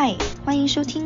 [0.00, 0.14] 嗨，
[0.44, 1.02] 欢迎收听，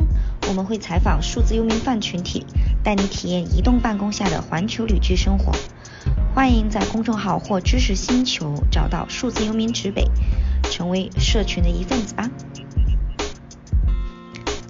[0.47, 2.45] 我们会采访数字游民饭群体，
[2.83, 5.51] 带你体验移动办公下的环球旅居生活。
[6.35, 10.05] 欢迎在公众号或知识星球找到数字游民指北，
[10.69, 12.29] 成为社群的一份子吧。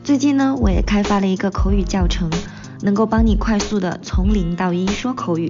[0.05, 2.29] 最近呢，我也开发了一个口语教程，
[2.81, 5.49] 能够帮你快速的从零到一说口语，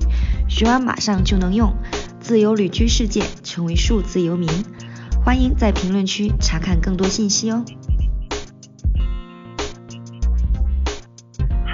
[0.50, 1.76] 学完马上就能用，
[2.20, 4.50] 自由旅居世界，成为数字游民。
[5.24, 7.64] 欢迎在评论区查看更多信息哦。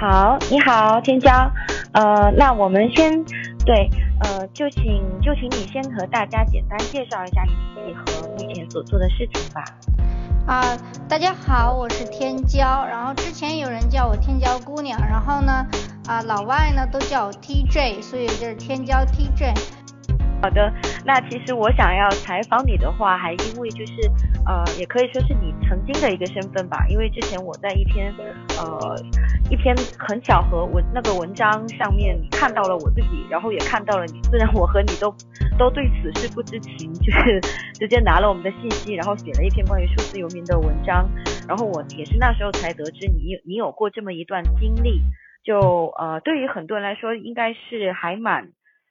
[0.00, 1.30] 好，你好，天骄，
[1.92, 3.22] 呃，那我们先
[3.66, 3.86] 对，
[4.20, 4.82] 呃，就请
[5.20, 9.62] 就请你先和大家简单介绍一下你自己和目前所做的事情吧。
[10.46, 10.74] 啊，
[11.06, 15.66] 大家好，我是天骄，然后之前有人叫我天骄姑娘，然后呢，
[16.08, 19.52] 啊，老外呢都叫我 TJ，所以就是天骄 TJ。
[20.42, 20.72] 好的，
[21.04, 23.92] 那其实我想要采访你的话，还因为就是
[24.46, 28.10] 呃，也可以说是你曾经的一个身份吧，因为之前我在一篇
[28.58, 28.96] 呃
[29.50, 35.14] 一篇很巧合文那个文章上面看到了我自己，然后也看到了你，虽然我和你都
[35.58, 37.38] 都对此事不知情，就是
[37.78, 41.06] 直接拿了我们的信息，然后写了一篇关于数字游民的文章，
[41.46, 45.02] 然后我也是那时候才得知你有你有过这么一段经历，
[45.44, 48.48] 就呃对于很多人来说应该是还蛮。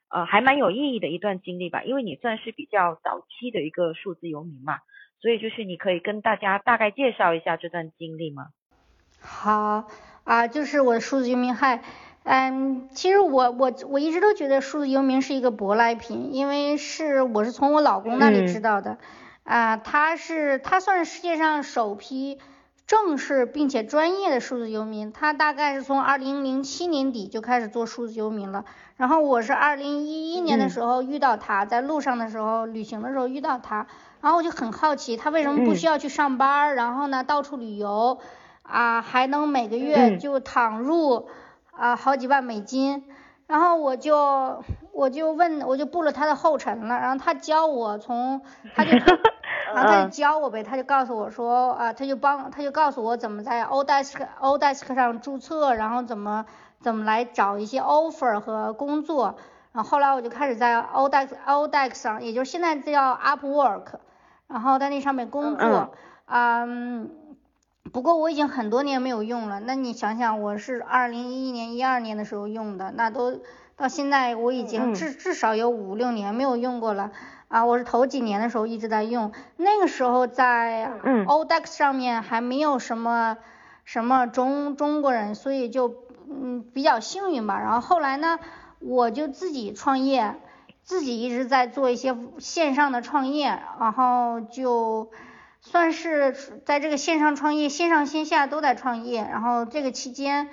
[0.09, 4.79] 呃，还蛮有意义的一段经历吧，因为你算是比较早期的一个数字游民嘛，
[5.21, 8.47] 所以就是你可以跟大家大概介绍一下这段经历吗？
[9.21, 9.87] 好
[10.23, 11.83] 啊，就是我的数字游民，嗨，
[12.23, 18.97] 嗯，其实我我我一直都觉得数字游民是一个舶来品，因为是我是从我老公那里知道的，
[19.43, 22.39] 啊，他是他算是世界上首批
[22.89, 28.65] 正式并且专业的数字游民，他大概是从二零零七年底就开始做数字游民了。
[28.97, 33.85] 然后我是二零一一年的时候遇到他，在路上的时候旅行的时候遇到他，
[34.21, 38.17] 然后我就很好奇他为什么不需要去上班，然后呢到处旅游
[38.63, 41.29] 啊，还能每个月就躺入
[41.69, 43.03] 啊好几万美金，
[43.45, 48.41] 然后我就我就问我就步了他的后尘了，然后他教我从
[48.73, 48.91] 他就
[49.73, 56.45] 然后他就教我呗，他就告诉我说啊他就帮他就告诉我怎么在 Odesk Odesk 上注册，然后怎么。
[56.81, 59.35] 怎么来找一些 offer 和工作？
[59.73, 63.83] 然后后来我就开始在 Odesk Odesk 上，也就是现在叫 Upwork，
[64.47, 65.91] 然后在那上面工作。
[66.27, 67.11] 嗯。
[67.91, 69.59] 不过我已经很多年没有用了。
[69.59, 73.41] 那你想想，我是二零一一年、一二年的时候用的，那都
[73.75, 77.11] 到现在我已经至至少有五六年没有用过了。
[77.49, 83.37] 啊，我是头几年的时候一直在用，那个时候在 Odex 上面还没有什么
[83.83, 86.07] 什么中中国人，所以就。
[86.31, 87.59] 嗯，比较幸运吧。
[87.59, 88.37] 然后后来呢，
[88.77, 90.35] 我就自己创业，
[90.83, 95.09] 自己一直在做一些线上的创业，然后就
[95.59, 99.27] 算是在这个线上创业，线上线下都在创业。
[99.27, 100.49] 然后这个期间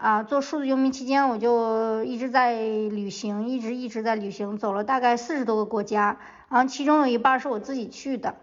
[0.00, 6.18] 啊，做数字游民期间，我就一直在旅行，一直一直在旅行，走了大概四十多个国家，
[6.48, 8.36] 然后其中有一半是我自己去的，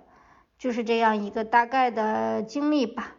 [0.59, 3.16] 就是这样一个大概的经历吧。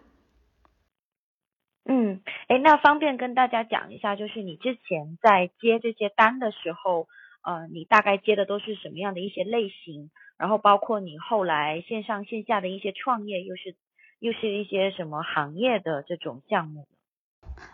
[1.84, 7.08] 嗯，哎，那方便跟大家讲一下，就是你之前在接这些单的时候，
[7.42, 10.12] 呃，你大概接的都是什么样的一些类型？
[10.36, 13.74] 然后包括你后来线上线下的一些创业，又是
[14.20, 16.86] 又是一些什么行业的这种项目？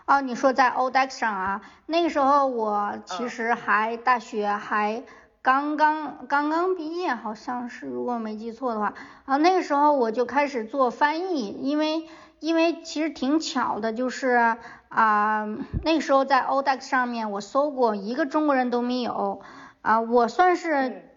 [0.07, 5.03] 哦，你说在 Odex 上啊，那个时候我其实还大学还
[5.43, 8.95] 刚刚刚刚毕业，好像是如果没记错的话，
[9.25, 12.09] 啊，那个时候我就开始做翻译，因为。
[12.41, 14.57] 因为其实挺巧的，就是
[14.91, 15.47] 啊，
[15.83, 19.41] 那个时候在 Odex 上面我搜过，一个中国人都没有
[19.81, 21.09] 啊，我算是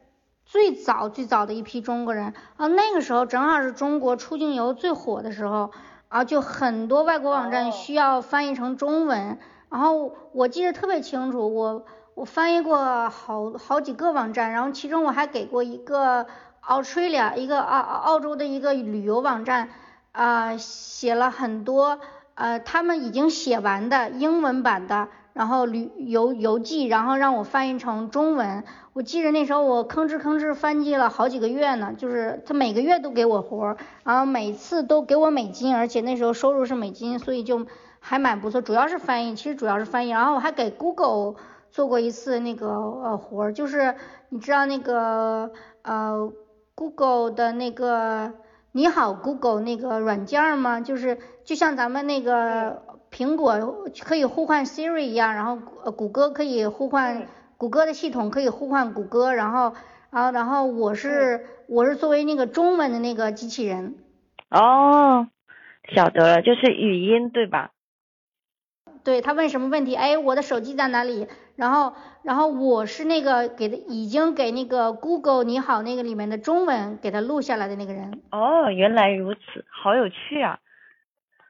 [0.46, 2.34] 最早最早的一批中国人。
[2.56, 5.72] 啊，那个时候正好是中国出境游最火的时候
[6.10, 9.38] 啊，就很多外国网站需要翻译成中文，
[9.70, 16.26] 然后我记得特别清楚，我我翻译过好好几个网站，然后其中我还给过一个
[16.66, 19.70] Australia 一个澳澳洲的一个旅游网站。
[20.14, 22.00] 啊，写了很多，
[22.34, 28.64] 呃，他们已经写完的英文版的，然后旅游游记，然后让我翻译成中文。
[28.94, 37.68] 我记得那时候我吭哧吭哧翻译了好几个月呢，就是他每个月都给我活儿，然后每次都给我美金，而且那时候收入是美金，所以就
[38.00, 38.64] 还蛮不错。
[38.64, 40.10] 主要是翻译，其实主要是翻译。
[40.10, 41.36] 然后我还给 Google
[41.70, 43.94] 做过一次那个呃活儿，就是
[44.30, 45.52] 你知道那个
[45.84, 46.34] 呃
[46.74, 48.34] Google 的那个。
[48.74, 50.82] 你好，Google 那个软件吗？
[50.82, 52.84] 就是就像咱们那个
[53.18, 55.56] 苹果可以呼唤 Siri 一样，然后
[55.92, 57.28] 谷歌可以呼唤
[57.58, 59.74] 谷歌的系统可以呼唤谷歌，然后
[60.12, 63.96] 然后然后我是我是作为那个中文的那个机器人。
[64.52, 65.30] 哦，
[65.96, 67.72] 晓得了，就是语音对吧？
[69.04, 69.96] 对他问什么问题？
[69.96, 71.28] 哎，我的手机在哪里？
[71.56, 78.22] 然后，然后我是那个给的，已经给那个 Google 你好那个里面的中文给他录下来的那个人。
[78.30, 80.60] 哦，原来如此，好有趣啊！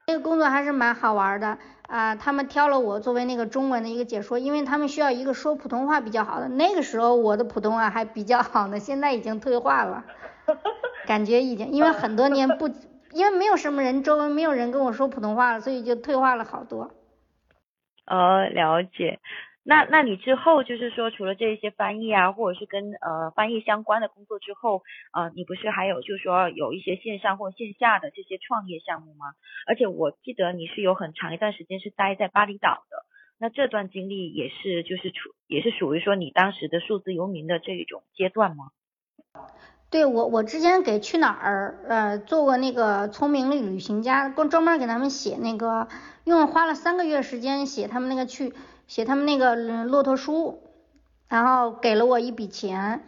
[0.08, 2.16] 这个工作还是蛮好玩的啊。
[2.16, 6.48] 他们挑了我作为那个中文的一个解说，因为他们需要一个说普通话比较好的。
[6.48, 10.06] 那个时候我的普通话还比较好呢，现在已经退化了，
[11.06, 12.68] 感觉已经因为很多年不，
[13.12, 16.90] 因为没有什么人，周围没有人跟我说普通话了，所以就退化了好多。
[18.06, 19.20] 哦，了解。
[19.68, 24.82] 那那你之后就是说，除了这些翻译啊，或者是跟呃翻译相关的工作之后，
[25.12, 29.26] 呃，你不是还有就是说有一些线上或线下的这些创业项目吗？
[29.66, 33.04] 而且我记得你是有很长一段时间是待在巴厘岛的，
[33.38, 38.70] 那这段经历也是就是处也是属于说你当时的数字游民的这一种阶段吗？
[39.90, 45.88] 对我，我之前给去哪儿呃做过那个聪明的旅行家，专专门给他们写那个，
[46.24, 48.54] 用花了三个月时间写他们那个去
[48.88, 49.54] 写他们那个
[49.84, 50.60] 骆驼书，
[51.28, 53.04] 然后给了我一笔钱，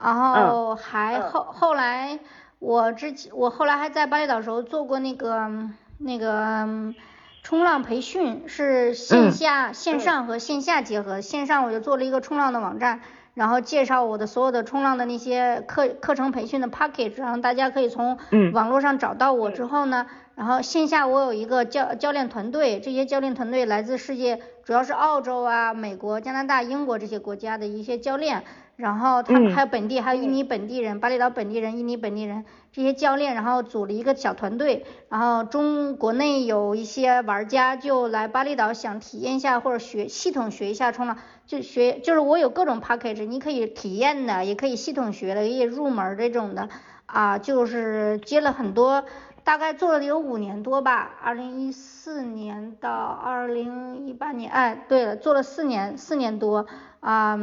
[0.00, 2.18] 然后还后后来
[2.58, 5.50] 我之前我后来还在巴厘岛时候做过那个
[5.98, 6.94] 那个
[7.42, 13.02] 冲浪培训，是线下线上和线下结合，线上我就做了一个冲浪的网站。
[13.34, 18.18] 然后介绍我的所有的冲浪的那些课课程培训的 package，然后大家可以从
[18.54, 28.44] 网络上找到我之后呢，然后线下我有一个教教练团队，这些教练团队来自世界，主要是澳洲啊、美国、加拿大、英国这些国家的一些教练。
[28.76, 34.84] 然后他们还有本地，还有印尼本地人、巴厘岛本地人、印尼本地人这些教练，然后组了一个小团队。
[35.08, 41.16] 然后中国内有一些玩家就来巴厘岛想体验一下或者学系统学一下冲浪，
[41.46, 46.68] 就学就是我有各种 package，你可以体验的，也可以系统学的，也入门这种的
[47.06, 49.06] 啊，就是接了很多，
[49.46, 56.66] 大概做了有五年多吧，二零一四年到二零一八年，哎，对了，做了四年，四年多。
[56.98, 57.38] 啊，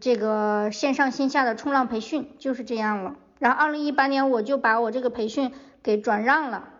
[0.00, 3.14] 这个线上线下的冲浪培训就是这样了。
[3.38, 5.52] 然后二零一八年我就把我这个培训
[5.84, 6.70] 给转让了。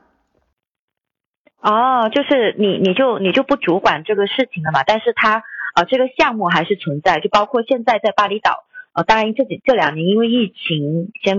[1.60, 4.82] 哦，就是你你就你就不主管这个事情了嘛？
[4.84, 5.44] 但是它
[5.76, 11.38] 呃这个项目还是存在，就包括现在在巴厘岛呃，当然这几这两年因为疫情先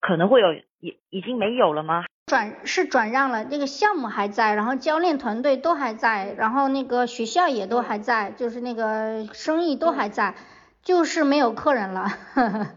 [0.00, 2.04] 可能会有已已经没有了吗？
[2.26, 10.34] 转是转让了，这个项目还在，然后教练团队都还在，然后那个学校也都还在，就是那个生意都还在，
[10.82, 12.08] 就是没有客人了。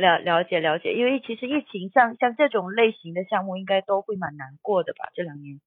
[0.00, 5.60] 了了解了解，因为其实疫情像像这种类型的项目应该都会蛮难过的吧，这两年。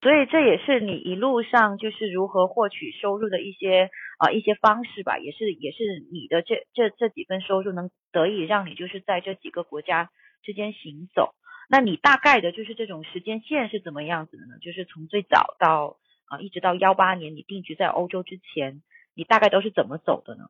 [0.00, 10.10] 所以这也是你一路上就是如何获取收入的一些啊一些方式吧，也是也是你的这这这几份收入能得以让你就是在这几个国家
[10.44, 11.34] 之间行走。
[11.68, 14.58] 那你大概的就是这种时间线是怎么样子的呢？
[14.62, 15.96] 就是从最早到
[16.28, 18.82] 啊一直到幺八年你定居在欧洲之前，
[19.14, 20.44] 你大概都是怎么走的呢？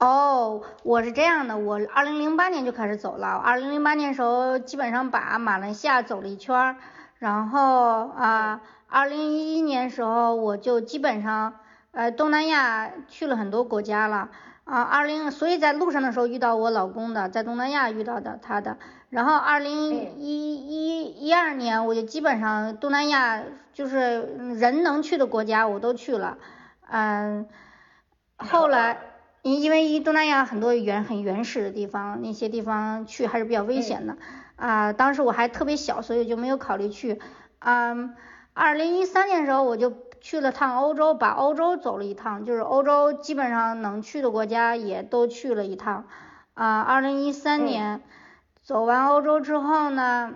[0.00, 6.76] 哦，我是这样的，我二零零八年就开始走了，二零零八年时候基本上把马来西亚走了一圈。
[7.24, 11.54] 然后啊，二零一一年时候我就基本上
[11.92, 14.28] 呃东南亚去了很多国家了。
[14.64, 18.76] 啊，二零所以在路上的时候遇到我老公的，在东南亚遇到的他的，
[19.08, 24.20] 然后二零一一一二年我就基本上东南亚就是
[24.58, 26.36] 人能去的国家我都去了，
[26.90, 27.46] 嗯，
[28.36, 28.98] 后来
[29.40, 34.18] 因因为东南亚很多原很原始的地方，那些地方去还是比较危险的。
[34.56, 37.20] 啊，当时我还特别小，所以就没有考虑去。
[37.58, 38.14] 嗯，
[38.52, 46.04] 二零一三年的时候我就去了趟欧洲，把欧洲走了一趟，就是欧洲基本上能去的国家也都去了一趟。
[46.54, 48.00] 啊，二零一三年
[48.62, 50.34] 走完欧洲之后呢，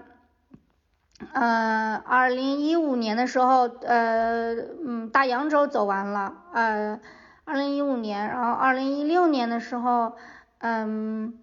[1.32, 7.00] 嗯，二零一五年的时候，呃，嗯，大洋洲走完了，呃，
[7.44, 10.14] 二零一五年，然后二零一六年的时候，
[10.58, 11.38] 嗯。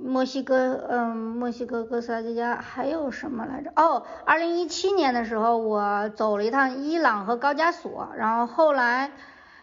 [0.00, 3.72] 墨西哥，嗯，墨西哥、哥斯达黎加还有什么来着？
[3.74, 9.10] 哦，二零一七年的时候我走了一趟伊朗和高加索，然后后来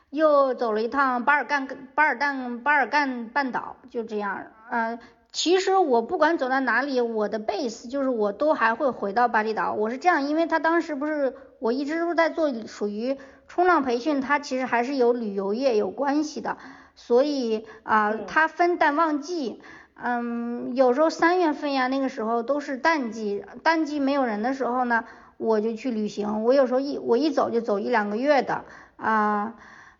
[0.10, 4.48] 又走了一趟巴尔干、巴尔干、巴尔干半岛，就这样。
[4.70, 5.00] 嗯，
[5.32, 9.72] 其实我不管走到哪里，我的 base 就是我都还会回到巴厘岛。
[9.72, 16.58] 我是这样，因为他当时不是我一直都在做属于冲浪培训，它其实还是有旅游业有关系的，
[16.96, 19.62] 所以啊，它分淡旺季。
[19.62, 25.06] 嗯，嗯有时候三月份呀，那个时候都是淡季，淡季没有人的时候呢，
[25.38, 26.44] 我就去旅行。
[26.44, 28.66] 我有时候一我一走就走一两个月的
[28.98, 29.56] 啊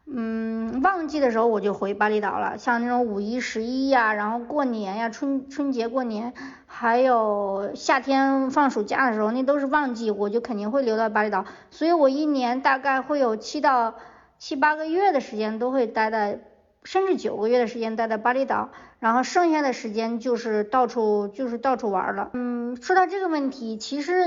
[0.06, 6.34] 嗯，旺季的时候我就回巴厘岛了，像那种五一、十一呀，然后过年呀、春春节过年，
[6.68, 11.46] 还有夏天放暑假的时候，那都是旺季，我就肯定会留在巴厘岛。
[11.72, 13.96] 所以我一年大概会有七到
[14.38, 16.42] 七八个月的时间都会待在。
[16.84, 22.30] 甚至九个月的时间待在巴厘岛，然后剩下的时间就是到处就是到处玩了。
[22.34, 24.26] 嗯，说到这个问题，其实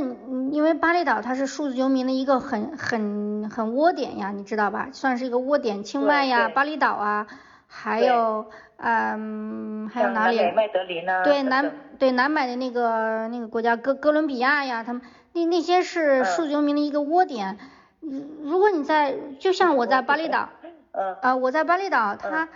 [0.52, 4.88] 因为巴厘岛它是数字游民的一个很很很窝点呀，你知道吧？
[4.92, 7.26] 算是一个窝点，清迈呀、巴厘岛啊，
[7.66, 8.46] 还有
[8.76, 10.38] 嗯还有哪里？
[10.54, 11.24] 麦德林啊。
[11.24, 17.58] 对南对南美的那个那个国家哥哥伦比亚呀，他们那那些是数字游民的一个窝点。
[18.44, 20.50] 如果你在就像我在巴厘岛。
[21.22, 22.48] 啊，我在巴厘岛，他，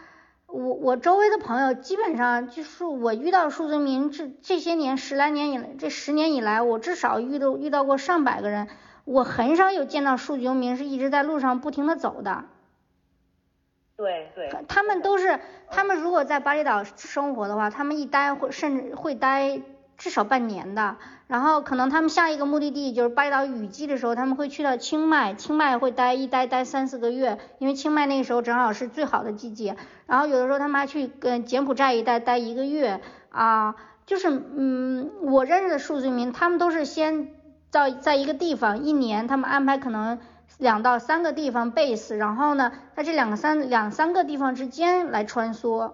[0.53, 8.69] 我我周围的朋友基本上就是我遇到数字民这这些年十来年以来，这十年以来，我至少遇到遇到过上百个人，
[9.05, 12.45] 我很少有见到数字游民是一直在路上不停的走的。
[13.97, 14.51] 对对。
[14.69, 15.41] 他们都是，
[15.71, 19.63] 他们如果在巴厘岛生活的话，他们一待会甚至会待。
[20.03, 20.97] 至少半年的，
[21.29, 29.77] 然后可能他们下一个目的地就是巴厘岛雨季的时候，他们会去到清迈，清迈会待一待待三四个月，因为清迈那个时候正好是最好的季节。
[30.09, 37.29] 然后有的时候他们还去跟柬埔寨一带待一个月啊，就是嗯，我认识的数字民，他们都是先
[37.71, 40.19] 到在一个地方一年，他们安排可能
[40.59, 45.93] 两到三个地方 base，然后呢，在这两个三两三个地方之间来穿梭。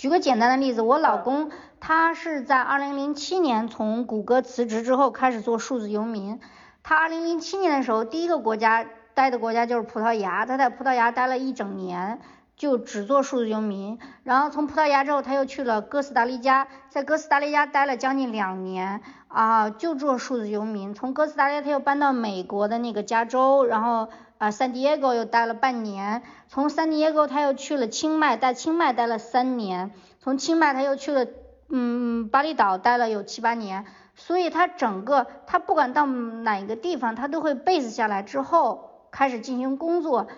[0.00, 6.40] 举个简单的例子，我老公他是在二零零七年从谷歌辞职之后开始做数字游民。
[6.82, 12.18] 他二零零七年的时候，第一个国家待的国家就是葡萄牙，他在葡萄牙待了一整年，
[12.56, 13.98] 就只做数字游民。
[14.24, 20.94] 然后从葡萄牙之后，他又去了哥斯达黎加，在哥斯达黎加待了将近两年啊，就做数字游民。
[20.94, 24.08] 从哥斯达黎加他又搬到美国的那个加州，然后。
[24.40, 31.26] 啊，，San Diego 又待了半年，从 San Diego 他又去了清迈，在清迈待了三年，从清迈他又去了
[31.68, 33.84] 嗯巴厘岛待了有七八年，
[34.16, 40.28] 所以他整个他不管到哪一个地方，他都会 base 下来之后开始进行工作。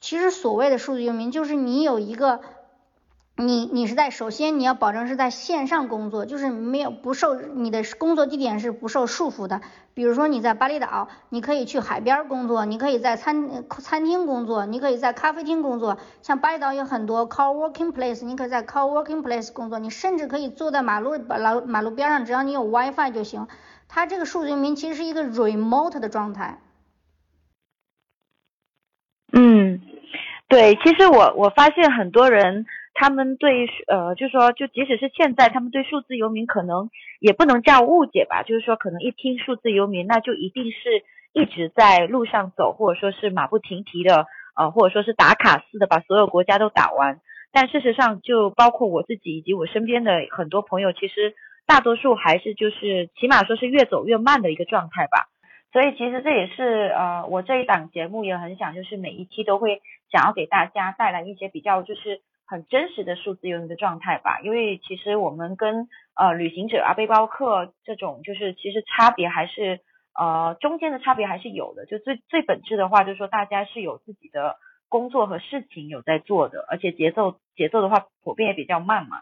[0.00, 2.40] 其实所谓的数字游民，就是你有一个。
[3.40, 9.60] 你你是在首先你要保证是在线上工作，就是没有不受你的工作地点是不受束缚的。
[9.94, 15.98] 比如说你在巴厘岛，你可以去海边工作，你可以在餐餐厅工作，你可以在咖啡厅工作。
[16.20, 23.46] 像巴厘岛有很多 co-working place，你可以在 co-working place 工作，你甚至可以坐在马路马马路边上，只要你有 WiFi 就行。
[23.86, 26.58] 它这个数字名其实是一个 remote 的状态。
[29.32, 29.80] 嗯，
[30.48, 32.66] 对，其实我我发现很多人。
[33.00, 36.90] 他们对呃，就说就即使是现在，他们对数字游民可能
[37.20, 44.26] 也不能叫误解吧，就是说可能一听数字游民，那就一定是一直在路上走，或者说是马不停蹄的，
[44.56, 47.20] 呃，或者说是打卡似的把所有国家都打完。
[47.52, 51.34] 但事实上，就包括我自己以及我身边的很多朋友，其实
[51.68, 55.28] 大多数还是就是起码说是越走越慢的一个状态吧。
[55.72, 62.22] 所以其实这也是呃，我这一档节目也很想就是每一期都会想要给大家带来一些比较就是。
[62.50, 65.86] 很真实的数字游民的状态吧，因为其实我们跟
[66.16, 69.80] 呃旅行者啊、背包客这种，就是其实差别还是
[70.18, 71.84] 呃中间的差别还是有的。
[71.84, 74.56] 就最最本质的话，就是说大家是有自己的
[74.88, 79.20] 工作和事情有在做的，而且节奏节奏的话普遍也比较慢嘛。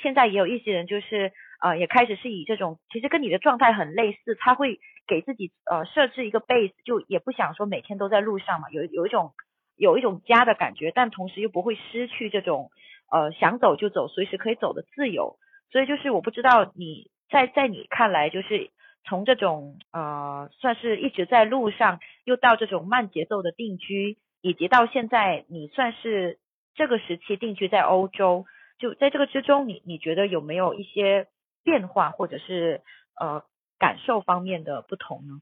[0.00, 4.78] 现在也有一些人就是呃也开始是以这种其实跟你的状态很类似，他会
[5.08, 9.32] 给自己呃设置一个 base，就也不想说每天都在路上嘛，有有一种。
[9.76, 12.70] 有一种家的感觉，但同时又不会失去这种
[13.10, 15.36] 呃想走就走、随时可以走的自由。
[15.70, 18.70] 所以就是我不知道你在在你看来，就是
[19.04, 26.38] 从这种呃算是一直在路上，又到这种慢节奏的定居，以及到现在你算是
[26.74, 28.44] 这个时期定居在欧洲，
[28.78, 31.26] 就在这个之中，你你觉得有没有一些
[31.64, 32.82] 变化，或者是
[33.18, 33.42] 呃
[33.78, 35.40] 感受方面的不同呢？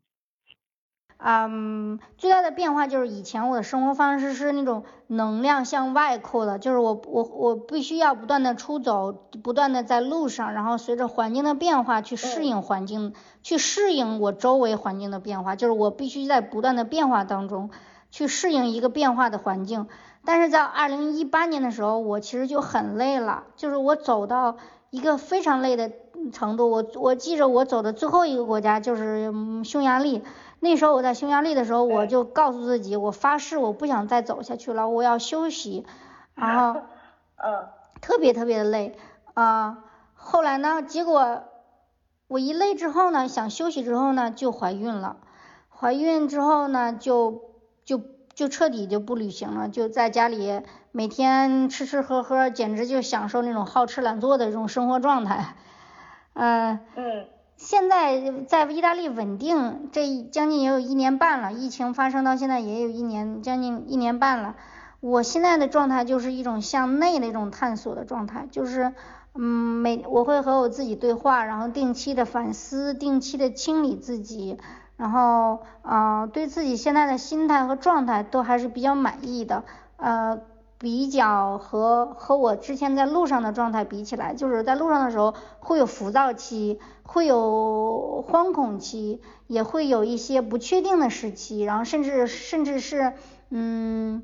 [1.23, 9.13] 嗯，最大的变化就是以前我的生活方式是那种能量向外扩的，就是我我我必须要不断的出走，
[9.43, 13.13] 不断的在路上，然后随着环境的变化去适应环境，
[13.43, 17.69] 去适应我周围环境的变化，就是我必须在不断的变化当中
[18.11, 19.89] 去适应一个变化的环境。
[20.25, 24.57] 但是在二零一八年的时候，我其实就很累了，就是我走到
[24.89, 25.93] 一个非常累的
[26.33, 26.71] 程度。
[26.71, 29.31] 我我记着我走的最后一个国家就是
[29.65, 30.23] 匈牙利。
[30.61, 35.87] 那时候我在匈牙利的时候，我就告诉自己，我发誓我不想再走下去了，我要休息。
[36.37, 36.81] 然后，
[37.37, 37.69] 嗯，
[38.01, 38.97] 特别特别的累
[39.35, 39.85] 啊。
[40.15, 41.45] 后来呢，结果
[42.29, 45.17] 我一累之后呢，想休息之后呢，就怀孕了。
[45.69, 47.43] 怀孕之后呢，就
[47.85, 48.01] 就
[48.35, 50.61] 就彻底就不旅行了，就在家里
[50.93, 55.57] 每天吃吃喝喝，简直就享受那种好吃懒做的这种生活状态。
[56.35, 57.27] 嗯 嗯，
[57.63, 64.57] 现在在意大利稳定，这将近也有一年半了，疫情发生到现在也有一年将近一年半了。
[65.01, 68.95] 我现在的状态就是一种向内的一种探索的状态，就是
[69.35, 74.59] 嗯每我会和我自己对话，然后定期的反思，定期的清理自己。
[74.97, 79.65] 然后，呃，对自己现在的心态和状态都还是比较满意的，
[79.99, 80.41] 呃，
[80.81, 93.13] 比较和和我之前在路上的状态比起来，就是在路上的时候会有浮躁期，会有惶恐期，也会有一些不确定的时期，然后甚至甚至是
[93.51, 94.23] 嗯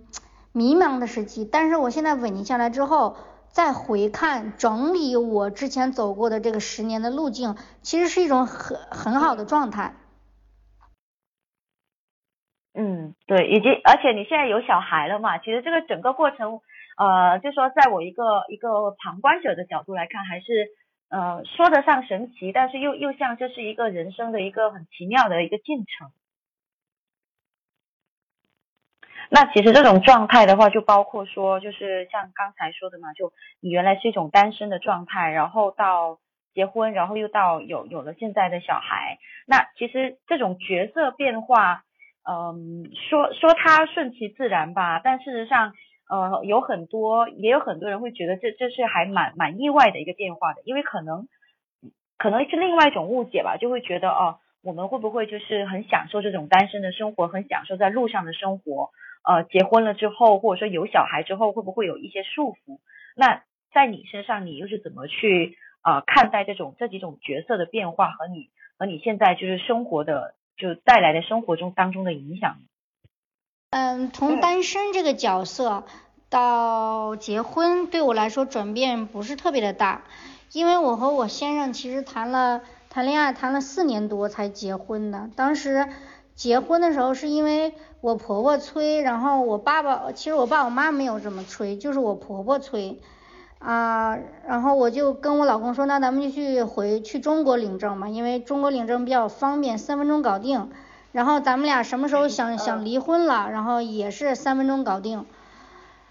[0.53, 1.45] 迷茫的时期。
[1.45, 3.17] 但是我现在稳定下来之后，
[3.53, 9.95] 再回看整理我之前走过的这个十年的路径，其实是一种很很好的状态。
[12.78, 15.38] 嗯，对，以及而且你现在有小孩了嘛？
[15.38, 16.61] 其实这个整个过程，
[16.99, 20.68] 呃，就说在我一个一个旁观者的角度来看，还是
[21.09, 26.11] 呃说得上神奇，但是又又像这是一个人生的一个很奇妙的一个进程。
[29.30, 36.18] 那其实这种状态的话，就包括说，就是像刚才说的嘛，就你原来是一种单身的状态，然后到
[36.52, 39.16] 结婚，然后又到有有了现在的小孩，
[39.47, 41.85] 那其实这种角色变化。
[42.28, 45.75] 嗯，说说它顺其自然吧，但事实上，
[46.11, 51.28] 呃，有很多也有很多人会觉得这这是还蛮蛮意外的一个变化的，因为可能
[52.18, 58.90] 可能是另外一种误解吧，就会觉得哦，我们会不会就是很享受这种单身的生活，很享受在路上的生活，
[59.25, 62.80] 呃，结婚了之后或者说有小孩之后会不会有一些束缚？
[63.14, 70.35] 那在你身上，你又是怎么去呃看待这种这几种角色的变化和你和你现在就是生活的？
[70.57, 72.57] 就带来的生活中当中的影响。
[73.71, 75.85] 嗯，从单身这个角色
[76.29, 80.03] 到结婚，对我来说转变不是特别的大，
[80.53, 85.30] 因为我和我先生其实谈了谈恋爱谈了四年多才结婚的。
[85.37, 85.89] 当时
[86.35, 93.00] 结婚的时候是因为我婆婆催，然后我爸爸其实我爸我妈没有这么催，就是我婆婆催。
[93.67, 100.71] 啊，然后我就跟我老公说，那咱们就去回去中国领证嘛，因为中国领证比较方便，三分钟搞定。
[101.11, 105.26] 然后咱们俩什么时候想想离婚了，然后也是三分钟搞定。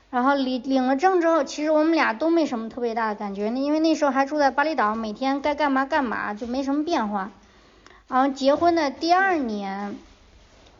[0.09, 7.31] 然后领领了证之后，其实我们俩都没什么特别大的感觉，因为那时候还住在巴厘岛，每天该干嘛干嘛，就没什么变化。
[8.09, 9.95] 然后结婚的第二年，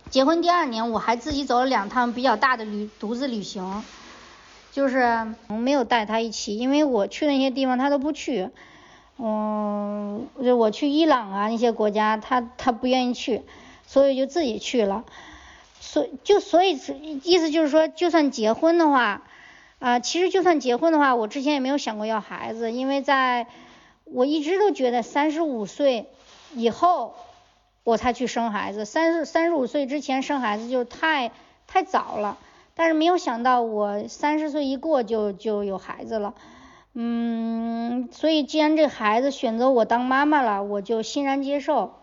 [0.09, 3.81] 结婚第二年我还自己走了两趟比较大的旅独自旅行。
[4.75, 8.49] 就是我没有带他一起，因为我去那些地方他都不去，
[9.17, 13.43] 嗯，就我去伊朗啊那些国家，他他不愿意去，
[13.87, 15.05] 所以就自己去了。
[15.79, 16.77] 所就所以
[17.23, 19.21] 意思就是说，就算结婚的话，
[19.79, 23.47] 啊，其实就算结婚的话，我之前也没有想过要孩子，因为在
[24.03, 26.09] 我一直都觉得三十五岁
[26.53, 27.15] 以后
[27.85, 31.31] 我才去生孩子，三十三十五岁之前生孩子就太
[31.65, 32.37] 太早了。
[32.77, 36.33] 但是没有想到，我三十岁一过就就有孩子了，
[36.93, 41.93] 嗯，所以既然这孩子选择我当妈妈了，我就欣然接受。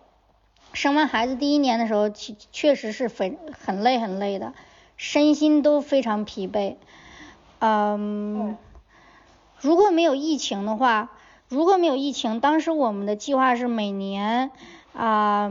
[0.73, 4.55] 生完孩子第一年的时候，确确实是非很累很累的，
[4.97, 6.77] 身心都非常疲惫。
[7.59, 8.57] 嗯，
[9.61, 11.11] 如果没有疫情的话，
[11.49, 14.51] 如果没有疫情，当时我们的计划是每年
[14.95, 15.51] 啊。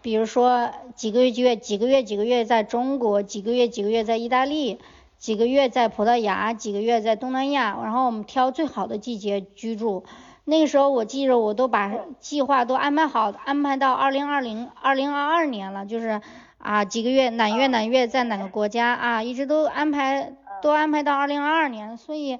[0.00, 4.78] 比如说几个月几个月几个月几个月在中国，几个月几个月在意大利，
[5.18, 10.04] 几个月在葡萄牙，几个月在东南亚，然后我们挑最好的季节居住。
[10.44, 16.22] 那个时候我记着我都把计划都安排好，安排到二零二零二零二二年了，就是
[16.58, 20.32] 啊几个月哪月哪月在哪个国家啊，一直都安排
[20.62, 22.38] 都安排到二零二二年，所以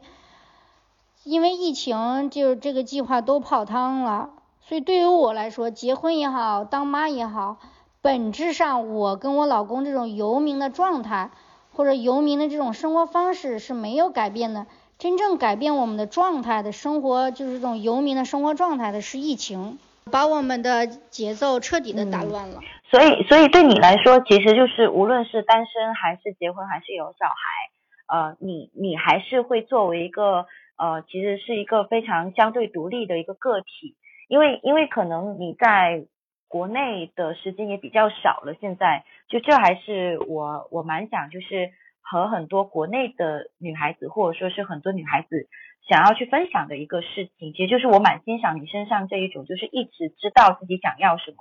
[1.24, 4.30] 因为疫情就这个计划都泡汤了。
[4.68, 7.56] 所以对于我来说，结婚也好，当妈也好，
[8.02, 11.30] 本质上我跟我老公这种游民的状态，
[11.72, 14.66] 或者游民的这种生活方式是没有改变的。
[14.98, 19.78] 真正改变我们的状态的生活，就是这种游民的生活状态的是疫情，
[20.12, 22.60] 把我们的节奏彻底的打乱了。
[22.90, 30.44] 所以，所以对你来说，其实就是无论是单身还是结婚还是有小孩，呃，你你还是会作为一个
[30.76, 33.96] 呃，其实是一个非常相对独立的一个个体。
[34.28, 36.06] 因为因为可能你在
[36.46, 45.48] 国内的时间也比较少了，现在就这还是我我蛮想就是和很多国内的女孩子或者说是很多女孩子
[45.88, 51.36] 想要去分享的一个事情，其实就是我蛮欣赏你身上这一种就是一直知道自己想要什么，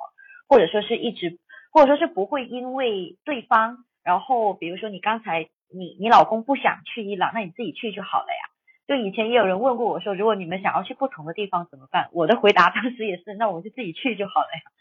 [0.48, 1.40] 或者说是一直
[1.72, 8.47] 或者说是不会因为对方然后比如说你刚才你你老公不想去伊朗，那你自己去就好了呀。
[8.88, 12.10] 就以前也有人问过我说，如果你们想要去不同的地方怎么办？
[12.14, 14.72] 我的回答当时也是，那我们就自己去就好了呀，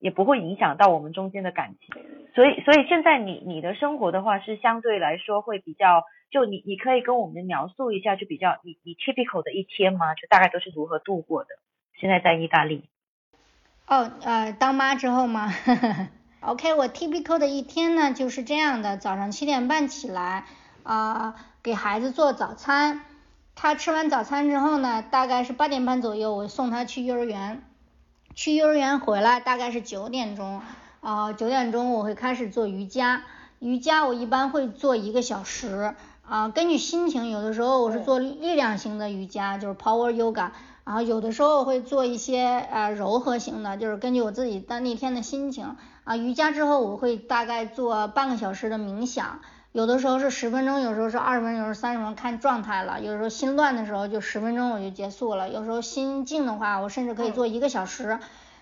[0.00, 1.94] 也不会影响到我们中间的感情。
[2.34, 10.14] 所以所以现在你你的生活的话是相对来说会比较，就你你可以跟我们描述一下，就比较你你 typical 的一天吗？
[10.14, 11.50] 就大概都是如何度过的？
[12.00, 12.88] 现在在意大利。
[13.86, 15.48] 哦，呃，当妈之后吗？
[16.40, 20.44] OK，我 typical 的一天呢就是这样的，早上七点半起来，
[20.82, 23.00] 啊，给孩子做早餐，
[23.54, 27.62] 他吃完早餐之后呢，大概是八点半左右，我送他去幼儿园，
[28.34, 30.60] 去幼儿园回来大概是九点钟，
[31.00, 33.22] 啊，九点钟我会开始做瑜伽，
[33.60, 35.94] 瑜伽我一般会做一个小时，
[36.28, 40.50] 啊，根据心情，有的时候我是做力量型的瑜伽，就是 Power Yoga。
[40.84, 45.76] 然后有的时候会做一些呃柔和型的，就是根据我自己当那天的心情。
[46.04, 46.14] 啊。
[46.14, 49.40] 瑜伽之后我会大概做半个小时的冥想，
[49.74, 53.00] 有的时候是十分钟，有时候是二十分钟，有时候三十分钟，看状态了。
[53.00, 58.20] 有时候心乱的时候就十分钟我就结束了，有时候心静的话，我甚至可以做一个小时。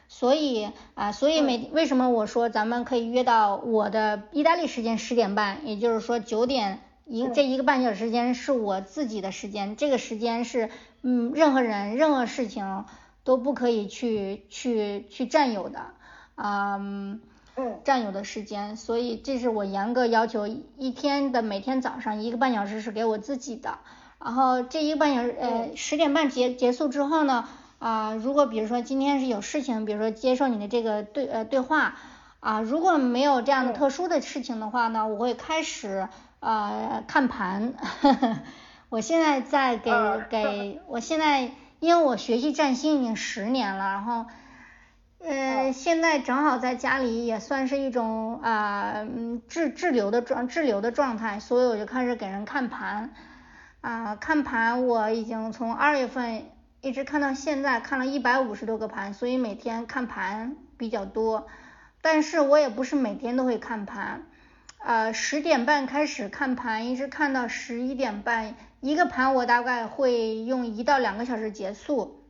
[0.09, 10.70] 所以啊，所以每为什么我说咱们可以约到我的意大利时间十点半，也就是说九点一这一个半小时时间是我自己的时间，这个时间是。
[11.05, 12.85] 嗯，任何人、任何事情
[13.25, 15.81] 都不可以去去去占有的，
[16.37, 17.20] 嗯，
[17.85, 23.79] 占有的时间，所以这是我严格要求，一天的每天早上一个半小时是给我自己的，
[24.19, 31.97] 然后这一个半小时，呃，十点半结结束之后呢，啊，如果比如说今天是有事情，比如说接受你的这个对呃对话，
[32.41, 36.09] 啊，如果没有这样的特殊的事情的话呢，我会开始
[36.41, 37.75] 呃看盘。
[38.88, 39.91] 我现在在给
[40.29, 44.27] 给，我现在因为我学习占星已经十年了，然后，
[45.25, 49.07] 呃，现在正好在家里也算是一种啊，
[49.47, 53.15] 滞滞留的状滞留的状态，所以我就开始给人看盘，
[53.83, 56.47] 啊，看盘我已经从二月份
[56.81, 61.47] 一直看到现在，看了一百五十多个盘，所以每天看盘比较多，
[62.01, 64.23] 但是我也不是每天都会看盘，
[64.79, 68.57] 呃，十点半开始看盘，一直看到十一点半。
[68.81, 72.22] 一个盘我大概会用一到两个小时结束，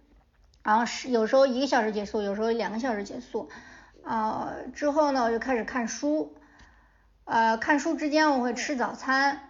[0.62, 3.48] 然后是有时候一个小时结束，有时候两个小时结束，
[4.04, 6.34] 啊之后呢我就开始看书，
[7.24, 9.40] 呃看书之间我会吃早餐，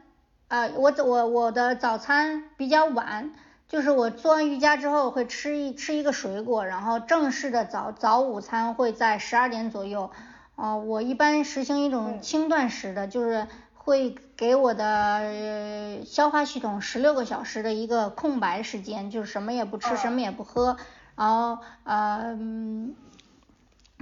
[0.48, 3.33] 呃我我我的早餐比较晚，
[3.68, 10.11] 就是我做完瑜伽之后会吃一吃一个水果，然后正式的早早午餐会在十二点左右，
[10.57, 13.46] 啊我一般实行一种轻断食的，就是。
[13.85, 20.77] 会给我的消化系统十六个小时的一个空白时间，就是什么也不吃，什么也不喝，
[21.16, 22.38] 然后呃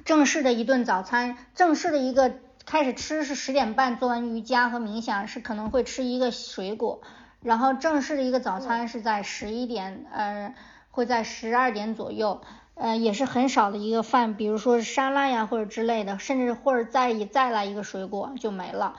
[0.05, 2.33] 正式的一顿早餐，正式的一个
[2.65, 7.01] 开始吃是十点半，做完瑜伽和冥想是可能会吃一个水果，
[7.43, 10.55] 然后正式的一个早餐是在十一点，呃
[10.91, 12.41] 会在十二点左右，
[12.75, 18.97] 呃也是很少的一个饭，比如说是沙拉呀或者之类的，甚至或者再一再来一个水果就没了。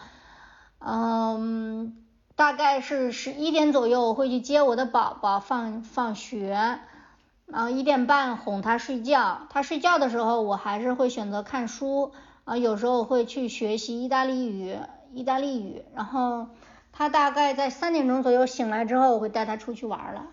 [0.80, 1.95] 嗯，
[2.36, 6.80] 大概是十一点左右，我会去接我的宝宝放放学，
[7.52, 9.48] 然后一点半哄他睡觉。
[9.50, 12.14] 他睡觉的时候，我还是会选择看书，
[12.46, 14.78] 啊，有时候会去学习意大利语，
[15.12, 15.84] 意大利语。
[15.94, 16.48] 然后
[16.92, 20.28] 他大概在三点钟左右醒来之后，我会带他出去玩了。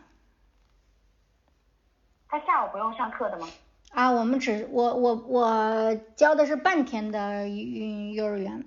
[2.29, 3.49] 他下午不用上课的吗？
[3.91, 8.65] 啊，我们只我我我教的是半天的幼儿园。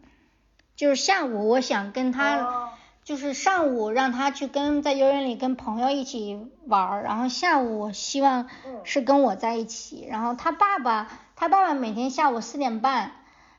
[0.75, 2.71] 就是下午，我想跟他，
[3.11, 8.47] 就是上午让他去跟在幼儿园里跟朋友一起玩儿，然后下午我希望
[8.85, 10.07] 是跟我在一起。
[10.09, 13.11] 然后他爸爸，他爸爸每天下午四点半，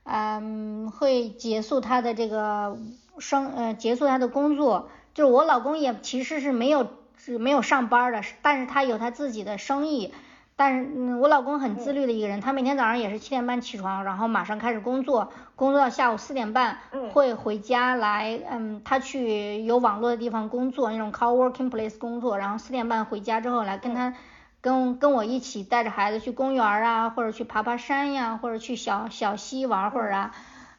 [0.04, 2.78] 嗯，会结束他的这个
[3.18, 4.88] 生，呃，结束他的工作。
[5.12, 6.88] 就是我老公也其实是没有
[7.18, 10.14] 是没有上班的，但是他有他自己的生意。
[10.54, 16.78] 但是，嗯，我老公很自律的一个人，他每天早上也是七点半起床，然后马上开始工作，工作到下午四点半
[17.12, 24.14] 会回家来，嗯，他去有网络的地方工作，那种 co-working place 工作，然后四点半回家之后来跟他，
[24.60, 30.32] 跟跟我一起带着孩子去公园啊，或者去爬爬山呀，或者去小小溪玩会儿啊，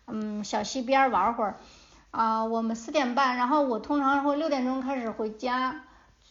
[0.07, 1.55] 嗯，小溪边玩会儿，
[2.12, 5.81] 啊，我们四点半，然后我通常会六点钟开始回家。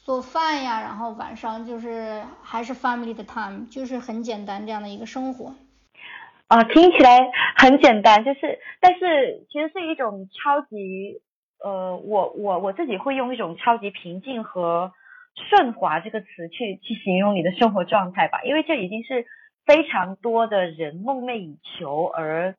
[0.05, 5.55] 做饭呀，然后晚上就是还是 family 的 time，就是很简单这样的一个生活。
[6.49, 11.23] 啊，听起来很简单，就是，但是其实是一种超级，
[11.63, 14.93] 呃，我我我自己会用一种超级平静和
[15.37, 19.25] 顺滑这个词去去形容你的生活状态吧，因为这已经是
[19.65, 22.57] 非常多的人梦寐以求而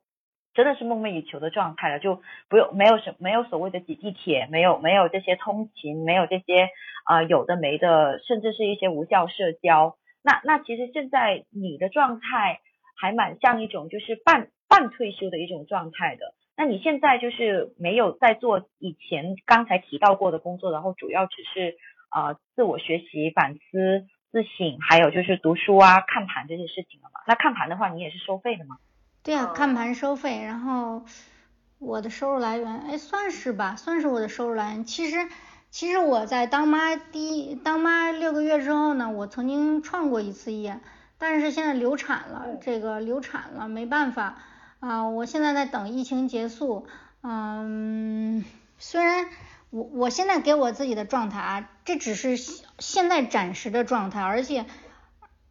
[0.54, 6.68] 真的是梦寐以求的状态了，就不用没有什没有所谓的挤地铁，没有没有这些通勤，没有这些
[7.04, 9.96] 啊有的没的，甚至是一些无效社交。
[10.22, 12.60] 那那其实现在你的状态
[12.96, 16.34] 还蛮像一种就是半半退休的一种状态的。
[16.56, 21.76] 那你现在就是没有在做以前刚才提到过的工作，然后主要只是
[22.10, 27.20] 啊自我学习、反思、自省，还有就是读书啊、看盘这些事情了嘛？
[27.26, 28.76] 那看盘的话，你也是收费的吗？
[29.24, 31.02] 对啊，看盘收费，然后
[31.80, 34.84] 我的收入来源，哎，算是吧，算是我的收入来源。
[34.84, 35.28] 其实。
[35.70, 40.78] 其实我在当妈第当妈六个月之后呢，我曾经创过一次业，
[41.18, 44.38] 但是现在流产了，这个流产了没办法
[44.78, 46.86] 啊，我现在在等疫情结束，
[47.24, 48.44] 嗯，
[48.78, 49.26] 虽然
[49.70, 52.36] 我我现在给我自己的状态啊，这只是
[52.78, 54.66] 现在暂时的状态，而且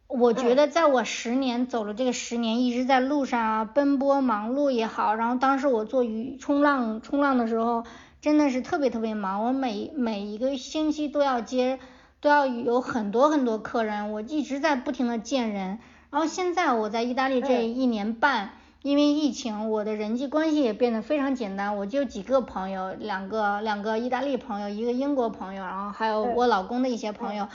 [0.08, 7.84] 我觉得在我十年走了这个十年，一直在路上啊奔波忙碌也好，然后当时我做鱼冲浪冲浪的时候。
[8.24, 11.78] 真的是特别特别忙，我每每一个星期都要接，
[12.22, 15.80] 都要有很多很多客人，我一直在不停的见人。
[16.10, 27.50] 然后现在我在意大利这一年半，因为疫情，我的人际关系也变得非常简单，我就几个朋友，两个两个意大利朋友，一个英国朋友，然后还有我老公的一些朋友，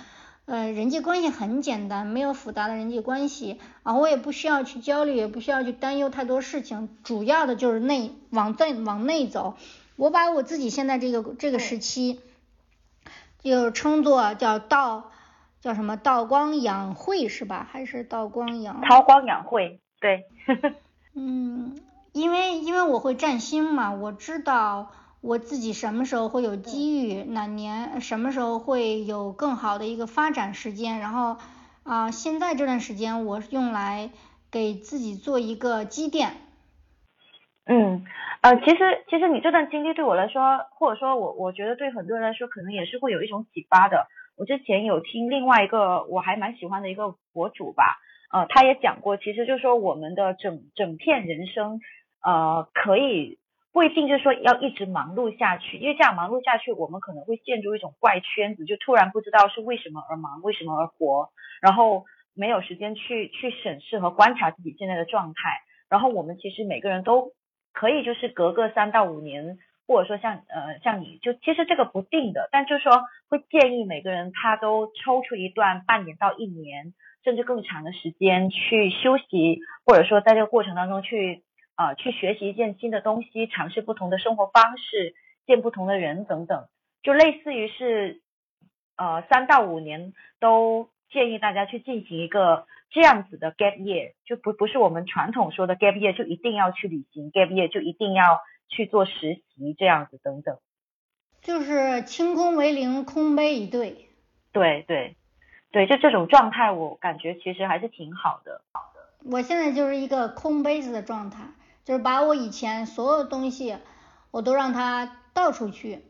[0.48, 9.56] 呃，人际关系很简单，没有复杂的人际关系，然后我也不需要去焦虑，也不需要去担忧太多事情，主要的就是内往再往内走。
[9.96, 12.20] 我把我自己现在这个这个时期，
[13.42, 15.10] 就称作叫道，
[15.60, 17.68] 叫什么道光养晦是吧？
[17.70, 18.80] 还是道光养？
[18.80, 20.24] 韬光养晦，对。
[21.14, 21.76] 嗯，
[22.12, 31.36] 因为因为我会占星嘛，我知道我自己什么时候会有机遇，哪年什么时候会有更好的一个发展时间，然后
[31.82, 34.10] 啊，现在这段时间我用来
[34.50, 36.32] 给自己做一个积淀。
[37.66, 38.04] 嗯。
[38.40, 44.06] 呃，其实其实你这段经历对我来说，或者说我我觉得对很多人来说，可能也是会有一种启发的。
[44.36, 47.98] 我之前有听另外一个我还蛮喜欢的一个博主吧，
[48.32, 51.80] 呃，他也讲过，其实就是说我们的整整片人生，
[52.22, 53.40] 呃，可以
[53.78, 61.28] 不一定就是说要一直忙碌下去，因为这样忙碌下去，我们可能会陷入一种怪圈子，就突然不知道是为什么而忙，为什么而活，
[61.62, 65.60] 然后没有时间去去审视和观察自己现在的状态。
[65.88, 67.30] 然后我们其实每个人都。
[67.74, 81.44] 可以就是隔个三到五年，或者说像呃像你就其实这个不定的，但就是说会建议每个人他都抽出一段半年到一年甚至更长的时间去休息，或者说在这个过程当中去
[81.78, 85.14] 啊去学习一件新的东西，尝试不同的生活方式，
[85.46, 86.66] 见不同的人等等，
[87.04, 88.20] 就类似于是
[88.96, 92.66] 呃三到五年都建议大家去进行一个。
[92.90, 100.58] 这样子的 gap year 就不不是我们传统说的 gap year 就一定要去旅行，gap year 就一定要去做实习这样子等等，
[101.42, 104.08] 就是清空为零，空杯一对。
[104.52, 105.18] 对对
[105.70, 108.62] 对，就这种状态，我感觉其实还是挺好的。
[109.30, 111.42] 我现在就是一个空杯子的状态，
[111.88, 113.78] 就是把我以前所有东西，
[114.30, 116.04] 我都让它倒出去，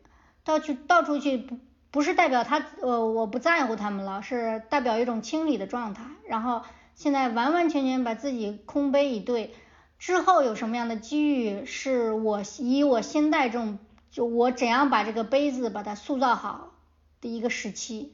[0.44, 1.56] 倒去倒出去不。
[1.90, 6.04] 不是代表他，呃，我不在乎他们了，是代表一种清理的状态。
[6.28, 6.60] 然后
[6.94, 9.54] 现在完完全全把自己空杯以对，
[9.98, 13.78] 之后有什么样的机遇，是我以我现在这种，
[14.10, 16.74] 就我怎样把这个杯子把它塑造好
[17.22, 18.12] 的一个时期。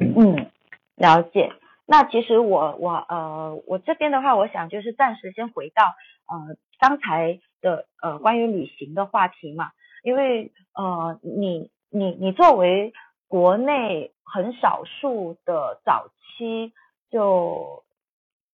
[0.00, 0.50] 嗯，
[0.96, 1.52] 了解。
[1.86, 5.84] 那其实我我呃我这边的话，我想就是暂时先回到
[6.26, 11.70] 呃刚才的呃关于旅行的话题嘛，因为呃你。
[11.94, 12.94] 你你作为
[13.28, 16.08] 国内很少数的早
[16.38, 16.72] 期，
[17.10, 17.84] 就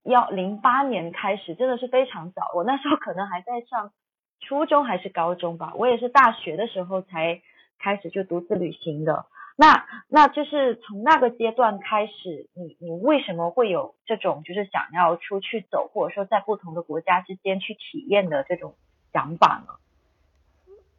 [0.03, 2.51] 要零八年开始，真的是非常早。
[2.57, 3.93] 我那时候可能还在上
[4.41, 7.41] 初中还是高中吧，我也是大学的时候才
[7.79, 9.27] 开始就独自旅行的。
[9.61, 18.77] 那那就是从那个阶段开始，你你为什么会有这种就是想要出去走，或者说在不同的国家之间去体验的这种
[19.13, 19.75] 想法呢？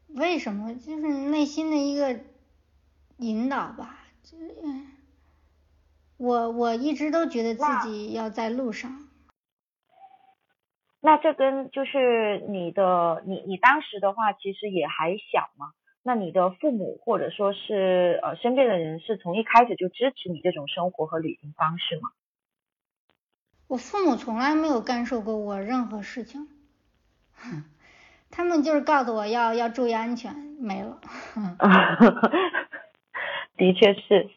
[0.09, 0.75] 为什么？
[0.75, 2.19] 就是内心的一个
[3.19, 3.99] 引导吧。
[4.23, 4.35] 这
[6.17, 9.07] 我我一直都觉得自己要在路上。
[10.99, 15.71] 那这跟就是你的你你当时的话，其实也还小嘛。
[16.09, 22.09] 那你的父母或者说是呃身边的人，是从一开始就支持你这种生活和旅行方式吗？
[23.67, 26.47] 我父母从来没有干涉过我任何事情。
[28.31, 30.99] 他们就是告诉我要要注意安全，没了。
[33.55, 34.31] 的确是，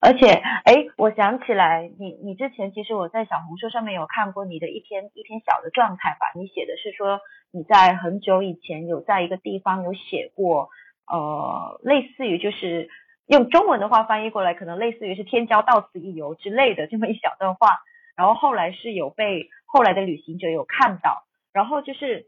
[0.00, 6.38] 而且，哎，我想起来，你你之前其实我在小红书上面有看过你的一篇一篇小的状态吧？
[6.38, 7.20] 你写的是说
[7.52, 10.68] 你在很久以前有在一个地方有写过，
[11.06, 12.88] 呃，类似于就是
[13.26, 17.78] 用中文的话翻译过来，可能类似于是天骄到此一游之类的这么一小段话。
[18.16, 22.26] 然后后来是有被后来的旅行者有看到，然后就是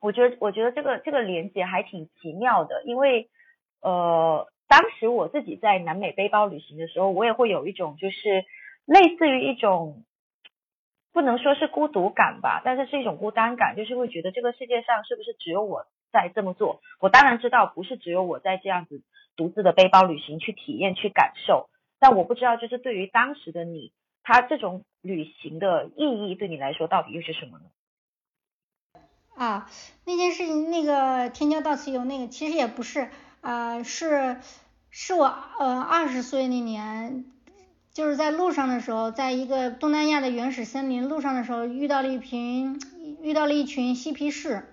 [0.00, 3.28] 我觉得我觉得这个这个连接还挺奇妙的，因为
[3.80, 4.48] 呃。
[4.70, 8.44] 当时我自己在南美背包旅行的时候，我也会有一种就是
[8.84, 10.04] 类似于一种
[11.10, 16.80] 不能说是孤独感吧，但是是一种孤单感，就是会觉得这个世界上是不是只有我在这么做？
[17.00, 19.02] 我当然知道不是只有我在这样子
[19.36, 21.68] 独自的背包旅行去体验去感受，
[21.98, 23.92] 但我不知道就是对于当时的你，
[24.22, 27.64] 他这种旅行的意义对你来说到底又是什么呢？
[29.36, 29.70] 啊，
[30.04, 33.08] 那件事情那个天骄到此游那个其实也不是。
[33.40, 34.40] 啊，是，
[34.90, 35.26] 是我
[35.60, 37.24] 呃二十岁那年，
[37.92, 42.80] 就是在路上的时候，在一个东南亚的原始森林路上的时候，遇到了一群
[43.22, 44.66] 遇到了一群嬉皮士，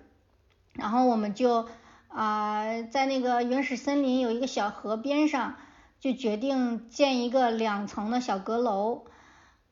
[0.78, 1.66] 然后我们就
[2.08, 5.56] 啊在那个原始森林有一个小河边上，
[6.00, 9.04] 就决定建一个两层的小阁楼，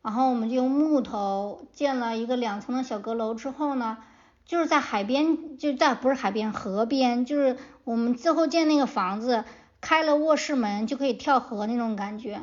[0.02, 3.98] 然后我们就用木头建了一个两层的小阁楼之后呢。
[4.46, 9.42] 就是在海边，就在不是海边，河边，就是我们最后建那个房子，
[9.80, 12.42] 开了卧室门就可以跳河那种感觉。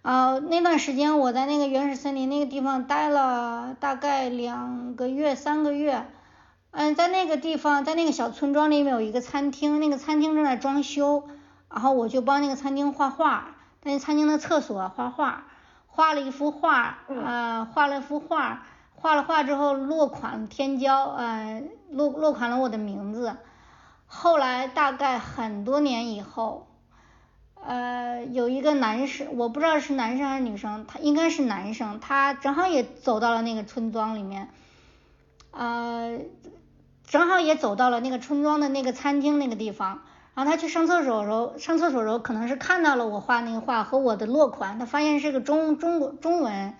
[0.00, 6.06] 啊，那段时间我在那个原始森林那个地方待了大概两个月、三个月。
[6.76, 11.28] 嗯，在那个地方，在那个小村庄里面有一个餐厅，那个餐厅正在装修，
[11.70, 15.44] 然后我就帮那个餐厅画画，在那餐厅的厕所画画，
[15.86, 18.64] 画了一幅画，呃，画了一幅画。
[18.96, 23.36] 画了画之后落款天骄，呃，落落款了我的名字。
[24.06, 26.66] 后来大概很多年以后，
[27.62, 34.48] 呃，有一个男生，我不知道是男生还是女生，他应该是男生，他正好也走到了那个村庄里面，
[35.50, 36.18] 呃，
[37.14, 40.00] 正好也走到了那个村庄的那个餐厅那个地方。
[40.34, 46.74] 然后他去上厕所的时候，上厕所的时候可能是看到了我画那个画和我的落款，他发现是个中中国中文。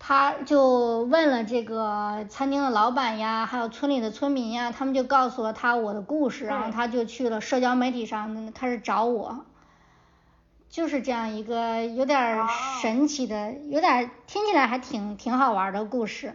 [0.00, 9.44] 他就问了这个餐厅的老板呀，还有村里的村民呀，他们就告诉了他我的故事，然后他就去了社交媒体上开始找我，
[10.68, 12.44] 就是这样一个有点
[12.82, 16.34] 神奇的，有点听起来还挺挺好玩的故事。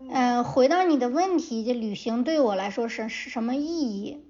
[0.00, 4.24] 嗯，回到你的问题，就旅行对我来说是是什么意义？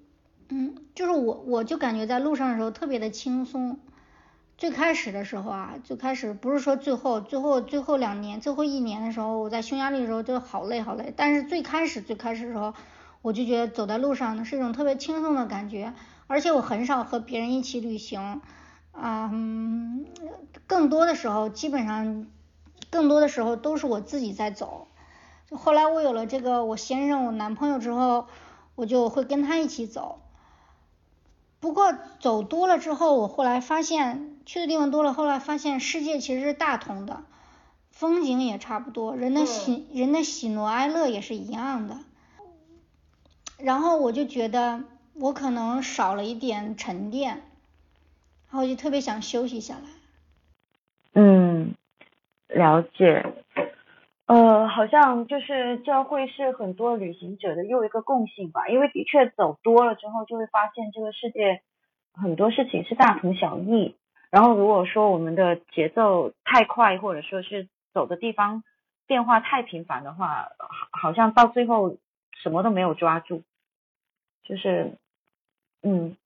[0.49, 3.79] 嗯，就是我我就感觉在路上的时候特别的轻松。
[4.57, 11.13] 最开始的时候啊，最开始不是说最后最后最后两年最后一年的时候，我在匈牙利的时候就好累好累。
[11.15, 12.73] 但是最开始最开始的时候，
[13.21, 15.93] 我就觉得走在路上呢是一种特别轻松的感觉，
[16.27, 18.41] 而且我很少和别人一起旅行，
[18.93, 20.07] 啊，嗯
[20.67, 22.27] 更多的时候基本上
[22.91, 24.89] 更多的时候都是我自己在走。
[25.51, 28.29] 就后来我有了这个我先生我男朋友之后，
[28.75, 30.21] 我就会跟他一起走。
[31.61, 34.35] 不过走多了之后，我后来发现。
[34.49, 37.25] 去的地方多了，后来发现世界其实是大同的，
[37.91, 41.99] 风景也差不多，人的喜人的喜怒哀乐也是一样的。
[43.59, 47.43] 然后我就觉得我可能少了一点沉淀，
[48.49, 49.91] 然后我就特别想休息下来。
[51.13, 51.75] 嗯，
[52.47, 53.27] 了解。
[54.29, 61.63] 呃，好像就是这会是很多旅行者的又一个共性吧，因为的确走多了之后，就会发现这个世界
[62.13, 63.97] 很多事情是大同小异。
[64.31, 68.63] 然后如果说我们的节奏太快，或者说是走的地方
[69.07, 71.97] 变化太频繁的话，好好像到最后
[72.43, 73.45] 什么都没有抓住，
[74.45, 74.99] 就是
[75.83, 76.19] 嗯，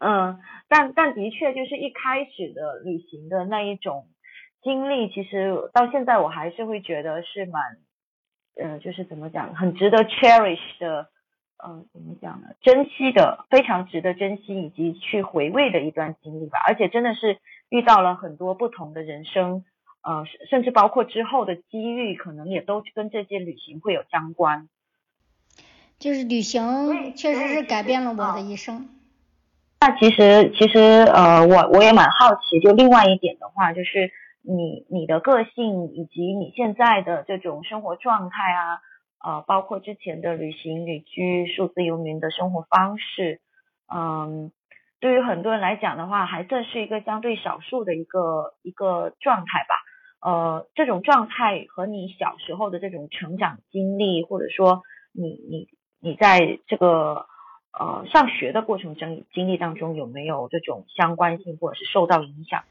[0.00, 4.06] 嗯， 但但的确就是一开始的旅行的那一种
[4.62, 7.62] 经历，其实到现在我还是会觉得是蛮，
[8.56, 11.08] 呃，就是怎么讲，很值得 cherish 的。
[11.60, 12.50] 嗯，怎么讲呢？
[12.62, 16.56] 珍惜的，非常值得珍惜以及去回味的一段经历吧。
[16.64, 19.64] 而且真的是遇到了很多不同的人生，
[20.04, 24.68] 呃，甚至包括之后的机遇，可能也都跟这些旅行会有相关。
[25.98, 28.88] 就是旅行确实是改变了我的一生。
[29.80, 30.78] 那其实，其实
[31.12, 34.12] 呃，我我也蛮好奇，就另外一点的话，就是
[34.48, 38.80] 你你的个性以及你现在的这种生活状态啊。
[39.20, 43.40] 呃，包括之前的旅行、旅居、数字游民的生活方式，
[43.92, 44.52] 嗯，
[45.00, 49.74] 对于很多人来讲的话，还算是一个相对少数的一个一个状态吧。
[50.20, 54.82] 呃，这种状态和你小时候的这种成长经历，或者说
[55.12, 55.66] 你你
[56.00, 57.26] 你在这个
[57.76, 62.62] 呃上学的过程中经历当中有没有这种相关性或者是受到影响？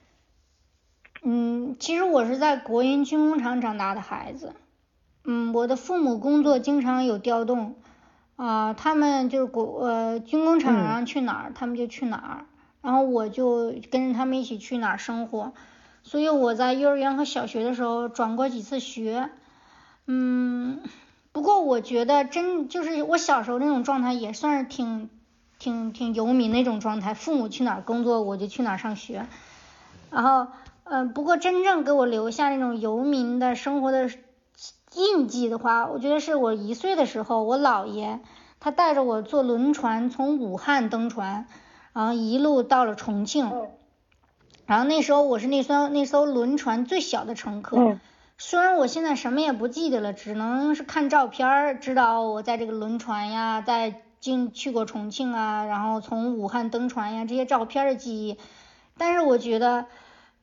[1.23, 4.53] 嗯，其实我是在国营军工厂长大的孩子。
[5.23, 7.75] 嗯，我的父母工作经常有调动，
[8.35, 12.45] 啊，他们就是国呃军工厂让去哪儿，他们就去哪儿，
[12.81, 15.53] 然后我就跟着他们一起去哪儿生活。
[16.03, 19.29] 所以我在幼儿园和小学的时候转过几次学。
[20.05, 20.79] 嗯，
[21.33, 25.09] 不过我觉得真就是我小时候那种状态也算是挺
[25.59, 29.25] 挺挺游民那种状态，父母去哪儿工作我就去哪儿上学。
[30.09, 30.47] 然后，
[30.89, 34.09] 嗯，不过真正给我留下那种游民的生活的。
[34.95, 38.19] 印记的话，我觉得是我一岁的时候，我姥爷
[38.59, 41.45] 他带着我坐轮船从武汉登船，
[41.93, 43.51] 然后一路到了重庆。
[44.65, 47.97] 然后那时候我是那艘那艘轮船最小的乘客。
[48.39, 58.39] 虽然我现在什么也不记得了，只能是看照片儿知道我在这个轮船呀，在进去过重庆啊，然后从武汉登船呀这些照片的记忆。
[58.97, 59.85] 但是我觉得，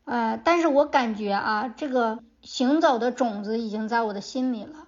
[0.04, 2.20] 呃，但是我感觉啊，这个。
[2.44, 4.86] 行走的种子已经在我的心里了。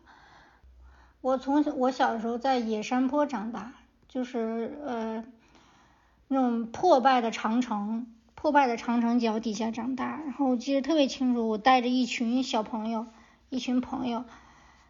[1.23, 3.73] 我从我小的时候在野山坡长大，
[4.09, 5.25] 就是呃
[6.29, 10.21] 那种破败的长城，破败的长城脚底下长大。
[10.23, 13.07] 然后我记得特别清楚，我带着一群小朋友，
[13.49, 14.25] 一群朋友，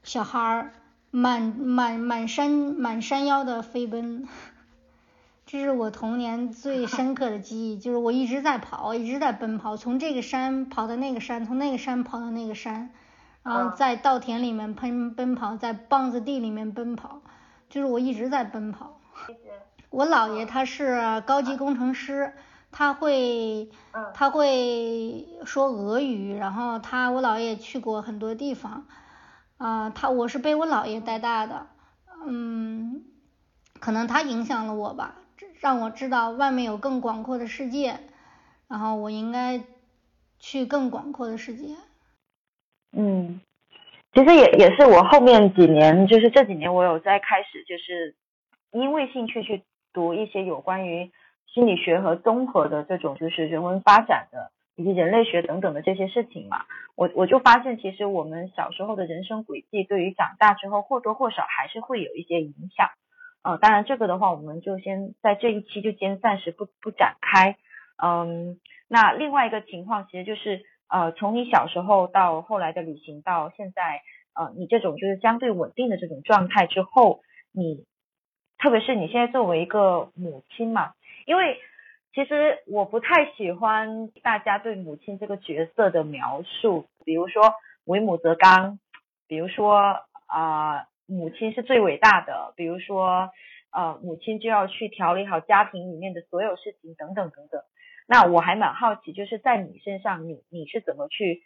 [0.03, 0.73] 小孩儿，
[1.13, 4.27] 满满满山满山腰的飞奔。
[5.57, 12.91] 这是我童年最深刻的记忆，就是我一直在跑，一直在奔跑，从这个山跑到那个山，从那个山跑到那个山，
[13.43, 17.23] 然后在稻田里面奔奔跑，在棒子地里面奔跑，
[17.71, 19.01] 就是我一直在奔跑。
[19.89, 22.35] 我姥爷他是高级工程师，
[22.71, 23.71] 他会
[24.13, 28.87] 他会说俄语，然后他我姥爷去过很多地方，
[29.57, 31.67] 啊，他我是被我姥爷带大的，
[32.27, 33.05] 嗯，
[33.81, 35.15] 可能他影响了我吧。
[35.61, 37.99] 让我知道外面有更广阔的世界，
[38.69, 39.61] 然后我应该
[40.39, 41.75] 去更广阔的世界。
[42.93, 43.41] 嗯，
[44.13, 48.15] 其实也也是我后面几年，就是这几年我有在开始，就是
[48.71, 51.11] 因为兴趣去读一些有关于
[51.53, 56.65] 心理学和综合的这种就是人文发展的以及人类学等等的这些事情嘛。
[56.95, 62.89] 我我就发现，其实我们小时候的人生轨迹，对于长大之后或多或少还是会有一些影响。
[63.47, 67.57] 呃，当然这个的话，我们就先在这一期就先暂时不不展开。
[68.03, 74.03] 嗯，那另外一个情况其实就是，呃，从你小时候到后来的旅行到现在，
[74.35, 77.21] 呃，你这种就是相对稳定的这种状态之后，
[77.53, 77.85] 你
[78.59, 80.95] 特别是你现在作为一个母亲嘛，
[81.25, 81.59] 因为
[82.15, 88.81] 其实我不太喜欢大家对母亲这个角色的描述，比如说为母则刚，
[89.29, 90.89] 比如说啊。
[91.07, 93.31] 母亲是最伟大的，比如说，
[93.71, 97.63] 呃，母亲就要去调理好家庭里面的所有事情，等等等等。
[98.09, 101.43] 那我还蛮好奇，就是在你身上，你你是怎么去？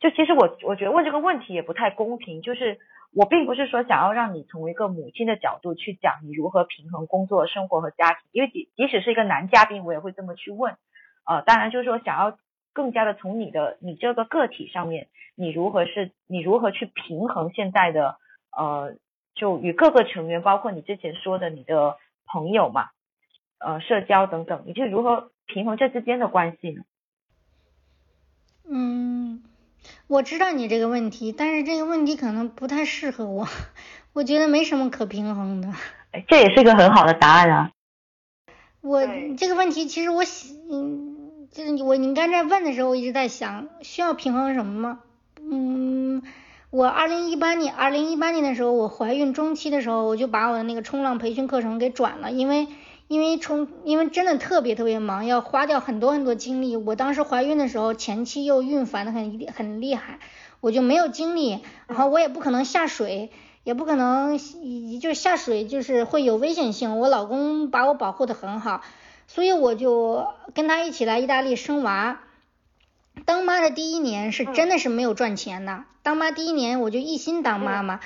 [0.00, 2.78] 就其实我我觉得问这个问题也不太公平，就是
[3.14, 10.76] 我并不是说想要让你从一个母亲的角度去讲你如何平衡工作、生活和家庭，因为即即使是一个男嘉宾，我也会这么去问。
[11.26, 12.36] 呃，当然就是说想要
[12.72, 18.16] 更加的从你的你这个个体上面，你如何是你如何去平衡现在的。
[18.56, 18.96] 呃，
[19.34, 21.96] 就与各个成员，包括你之前说的你的
[22.26, 22.90] 朋友嘛，
[23.58, 26.82] 呃，社交等等，你就如何平衡这之间的关系呢？
[28.64, 29.42] 嗯，
[30.06, 33.48] 我知道你这个问题，但是这个问题可能不太适合我，
[34.12, 35.72] 我觉得没什么可平衡的。
[36.28, 37.72] 这也是一个很好的答案啊。
[38.80, 40.22] 我这个问题其实我
[40.70, 45.00] 嗯，就是我你刚才问的时候，我一直在想，需要平衡什么吗？
[45.40, 46.22] 嗯。
[46.72, 52.66] 我二零一八年，二零一八年的时候，我怀孕中期的时候，我就把我的那个冲浪培训课程给转了，因为
[53.08, 56.78] 因为冲，因为真的特别特别忙，要花掉很多很多精力。
[56.78, 60.18] 我当时怀孕的时候，前期又孕烦的很很厉害，
[60.62, 63.30] 我就没有精力，然后我也不可能下水，
[63.64, 64.38] 也不可能，
[64.98, 66.98] 就下水就是会有危险性。
[66.98, 68.80] 我老公把我保护的很好，
[69.26, 72.20] 所以我就跟他一起来意大利生娃。
[73.24, 75.84] 当妈的第一年是真的是没有赚钱的。
[76.02, 78.00] 当妈第一年我就一心当妈妈。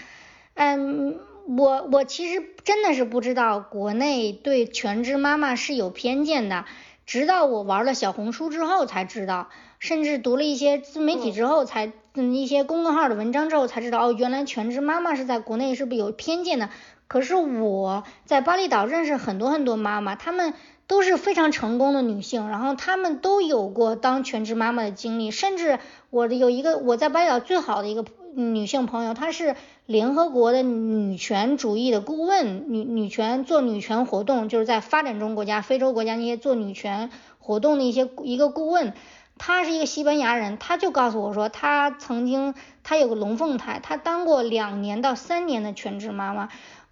[0.55, 1.19] 嗯，
[1.57, 6.65] 我我其实真的是不知道国内对全职妈妈是有偏见的，
[7.07, 9.49] 直到我玩了小红书之后才知道，
[9.79, 16.69] 甚至读了一些自媒体之后才嗯一些公众号的文章之后才知道，哦，原来全职妈妈是在国内是不是有偏见的？
[17.07, 20.53] 可是我在巴厘岛认识很多很多妈妈，她们。
[20.87, 25.79] 都是非常成功的女性，然后她们都有过当全职妈妈的经历，甚至
[26.11, 29.57] 我的有一个我在巴厘岛最好的一个女性朋友，她是
[29.87, 38.93] 联合国的女权主义的顾问，女女权做女权活动，就是在发展中国家、非洲国家那些做女权活动的一些一个顾问。
[39.39, 46.49] 她是一个西班牙人，她就告诉我说，她曾经她有个龙凤胎，她当过两年到三年的全职妈妈。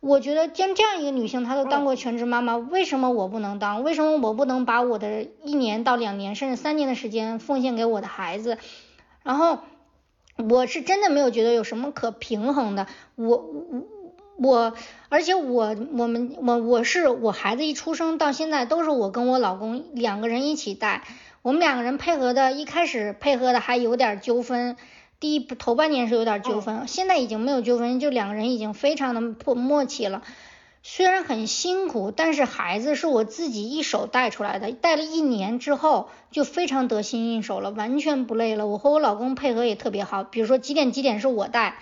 [0.06, 3.82] 我觉得像这样一个女性，她都当过全职妈妈，为什么我不能当？
[3.82, 8.58] 为什么我不能把我的一年到两年甚至三年的时间奉献给我的孩子？
[9.22, 9.60] 然后
[10.48, 12.86] 我是真的没有觉得有什么可平衡的。
[13.14, 13.82] 我我
[14.36, 14.74] 我，
[15.08, 21.02] 而且我我们我我是我孩子一出生到现在都是我跟我老公两个人一起带。
[21.40, 24.76] 我们两个人配合的，一开始配合的还有点纠纷，
[25.20, 30.22] 第一头半年是有点纠纷，现在已经没有纠纷，就两个人已经非常的破默契了。
[30.82, 38.66] 虽然很辛苦，但是孩子是我自己一手带出来的，带了一年之后就非常得心应手了，完全不累了。
[38.66, 41.78] 我和我老公配合也特别好，比如说几点几点是我带，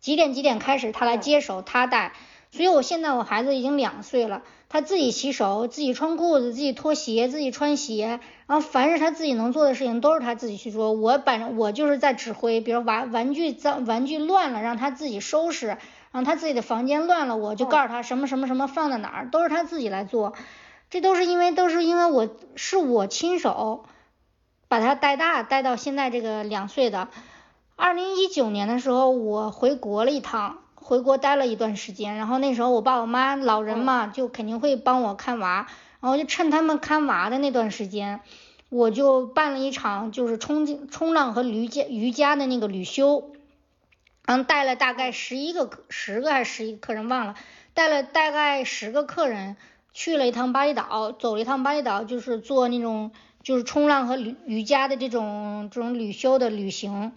[0.00, 2.12] 几点几点开始他来接手，他带。
[2.52, 4.42] 所以我现在我孩子已经两岁了。
[4.68, 10.92] 他自己洗手，自己穿裤子，自己脱鞋，自己穿鞋，然后凡是他自己能做的事情都是他自己去做。
[10.92, 15.78] 我反正我就是在指挥，比如玩玩具脏，玩具乱了让他自己收拾，然
[16.12, 20.32] 后他自己的房间乱了，我就告诉他什么什么什么放在哪儿，都是他自己来做。
[20.88, 23.84] 这都是因为都是因为我是我亲手
[24.68, 27.08] 把他带大，带到现在这个两岁的。
[27.76, 30.61] 二零一九年的时候，我回国了一趟。
[30.82, 35.68] 回国待了一段时间，然后那时候我爸我妈老人嘛，就肯定会帮我看娃，
[36.00, 38.20] 然后就趁他们看娃的那段时间，
[38.68, 43.32] 我就办了一场就是冲冲浪和瑜伽瑜伽的那个旅修，
[44.26, 47.34] 然后带了大概十一个十个还是十一个客人忘了，
[47.74, 49.56] 带了大概十个客人
[49.92, 53.12] 去了一趟巴厘岛，走了一趟巴厘岛，就是做那种
[53.42, 57.12] 就是冲浪和瑜瑜伽的这种这种旅修的旅行。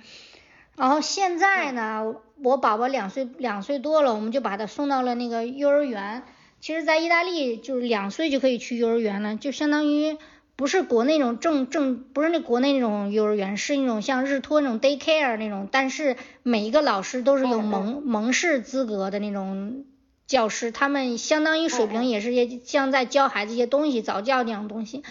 [0.76, 6.24] 然后现在呢，我宝宝两岁两岁多了，我们就把他送到了那个幼儿园。
[6.60, 10.18] 其实，在意大利就是两岁就可以去幼儿园了，就相当于
[10.56, 19.86] 不是国内那种正正不是那国内那种幼儿园，是那种像日托那种 daycare 那种，但是每一个老师都是有蒙蒙氏资格的那种
[20.28, 25.04] 教师，他们相当于水平也是也像在教孩子一些东西，早教那样东西。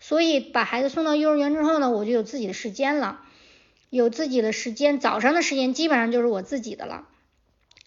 [0.00, 3.20] 所以把孩子送到幼儿园之后呢，我就有自己的时间了。
[3.96, 7.08] 有自己的时间，早上的时间基本上就是我自己的了。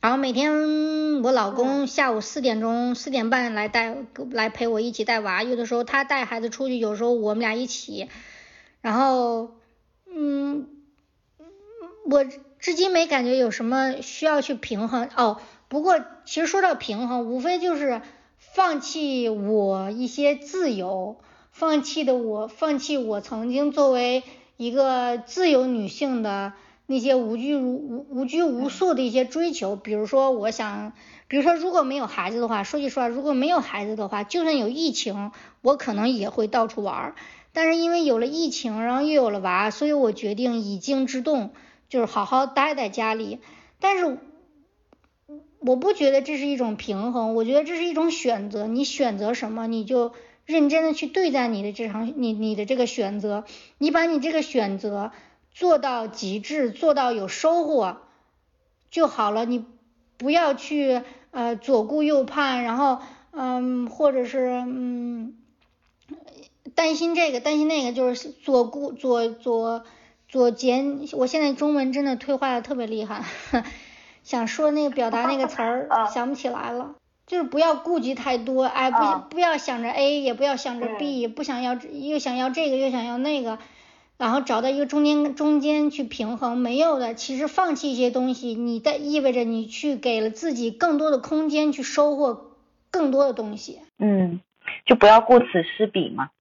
[0.01, 3.97] 然后每天我老公下午四点钟、四点半来带
[4.31, 8.07] 来陪我一起带娃，有的时候他带孩子出去，有时候我们俩一起。
[8.81, 9.51] 然后，
[10.09, 10.69] 嗯，
[12.09, 12.23] 我
[12.59, 15.41] 至今没感觉有什么需要去平衡哦。
[15.67, 18.01] 不过其实说到平衡，无非就是
[18.37, 21.19] 放弃我一些自由，
[21.51, 24.23] 放弃的我，放弃我曾经作为。
[24.59, 26.51] 一个自由女性的
[26.85, 30.91] 那些无拘无无拘无束的一些追求，比如说，我想，
[31.29, 35.31] 比如说，如果没有孩子的话，说句实话，如果没有孩子的话，就算有疫情，
[35.61, 37.15] 我可能也会到处玩。
[37.53, 41.51] 但是因为有了疫情，然后又有了娃，所以我决定以静制动，
[41.87, 43.39] 就是好好待在家里。
[43.79, 44.17] 但是，
[45.59, 48.67] 我不觉得这是一种平衡，我觉得这是一种选择。
[48.67, 50.11] 你选择什么，你就。
[50.49, 53.43] 认真的去对待你的这场，你你的这个选择，
[53.77, 55.11] 你把你这个选择
[55.51, 57.97] 做到极致，做到有收获
[58.89, 59.45] 就好了。
[59.45, 59.63] 你
[60.17, 62.97] 不要去呃左顾右盼，然后
[63.29, 65.35] 嗯或者是嗯
[66.73, 69.83] 担心这个担心那个，就是左顾左左
[70.27, 71.01] 左减。
[71.11, 73.23] 我现在中文真的退化的特别厉害，
[74.25, 76.95] 想说那个表达那个词儿 想不起来了。
[77.29, 83.59] 就是不要顾及太多，哎，不不要想着 A，也不要想着 B，不想要又想要这个又想要那个，
[84.17, 92.49] 然后找到一个中间中间去平衡，没有的，其实放弃一些东西，你的意味着你去给了自己更多的空间去收获
[92.89, 93.79] 更多的东西。
[93.99, 94.41] 嗯，
[94.87, 96.31] 就不要顾此失彼嘛。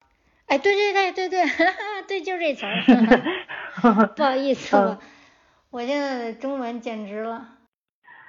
[0.47, 1.47] 哎，对对对对对，
[2.09, 4.09] 对， 就这词儿。
[4.17, 4.99] 不好意思，我
[5.69, 7.58] 我现在的中文简直了。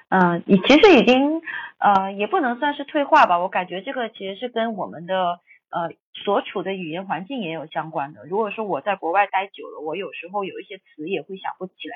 [0.09, 1.39] 嗯，你其实已经
[1.77, 5.39] 呃也不能算是退化吧，我感觉这个其实是跟我们的
[5.69, 8.25] 呃所处的语言环境也有相关的。
[8.25, 11.95] 如果说我在国外待久了，我有时候有一些词也会想不起来，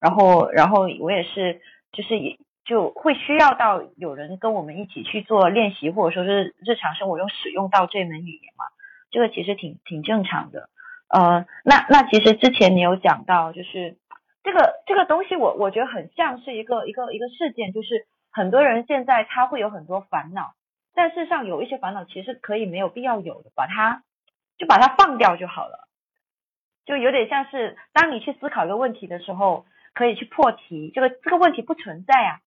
[0.00, 8.66] 然后然后我也是就是也就会需要到有人跟我们一起去做练习，或者说是日常生活中使用到这门语言嘛，
[9.10, 10.68] 这个其实挺挺正常的。
[11.08, 13.96] 呃，那那其实之前你有讲到就是。
[14.46, 20.54] 这个这个东西，我我觉得很像是一个一个一个事件，就是很多人现在他会有很多烦恼，
[20.94, 24.04] 但事实上有一些烦恼其实可以没有必要有的，把它
[24.56, 25.88] 就把它放掉就好了，
[26.84, 32.38] 就有点像是当你去思考一个问题的时候，可以去破题，这个这个问题不存在啊，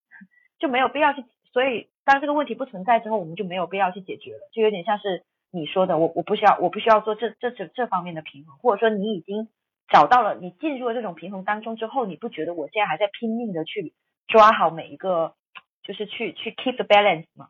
[0.58, 1.22] 就没有必要去。
[1.52, 9.48] 所以当这个问题不存在之后，我们就没有必要去解决了，就有点像是你说的，我我不需要，我不需要做这这这这方面的平衡，或者说你已经
[9.90, 13.92] 找到了，你进入了这种平衡当中之后，你不觉得我现在还在拼命的去
[14.28, 15.34] 抓好每一个，
[15.82, 17.48] 就是去去 keep the balance 吗？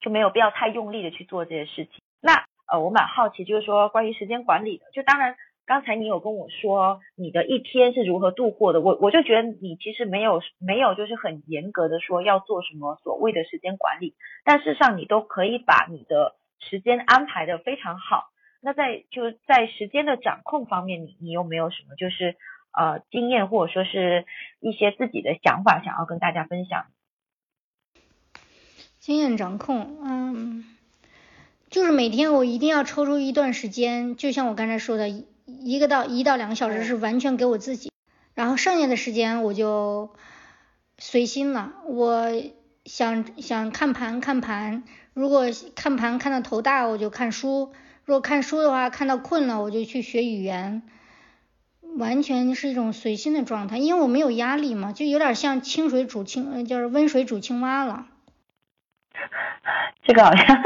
[0.00, 2.02] 就没有必要太用力的去做这些事情。
[2.20, 5.36] 那呃，我蛮好奇，就是说关于时间管理的，就当然。
[5.64, 18.24] 刚才你有跟我说你的一天是如何度过的，我我就觉得你其实没有没有就是很严格的说要做什么所谓的时间管理，但事实上你都可以把你的时间安排的非常好。
[18.62, 22.36] 那在就在时间的掌控方面，你你有没有什么就是
[22.72, 24.24] 呃经验或者说是
[24.60, 26.86] 一些自己的想法想要跟大家分享？
[28.98, 30.64] 经验掌控，嗯，
[31.68, 35.08] 就是每天我一定要抽出一段时间，就像我刚才说的。
[35.44, 37.90] 一个到一到两个小时是完全给我自己，
[38.34, 40.14] 然后剩下的时间我就
[40.98, 41.74] 随心了。
[41.84, 42.30] 我
[42.84, 47.72] 想想看盘看盘，如果看盘看到头大，我就看书；
[48.04, 50.82] 如果看书的话，看到困了，我就去学语言。
[51.96, 58.06] 完全是一种随心的状态，因为我没有压力嘛，就有点像清水煮青，就是温水煮青蛙了。
[60.04, 60.62] 这个好像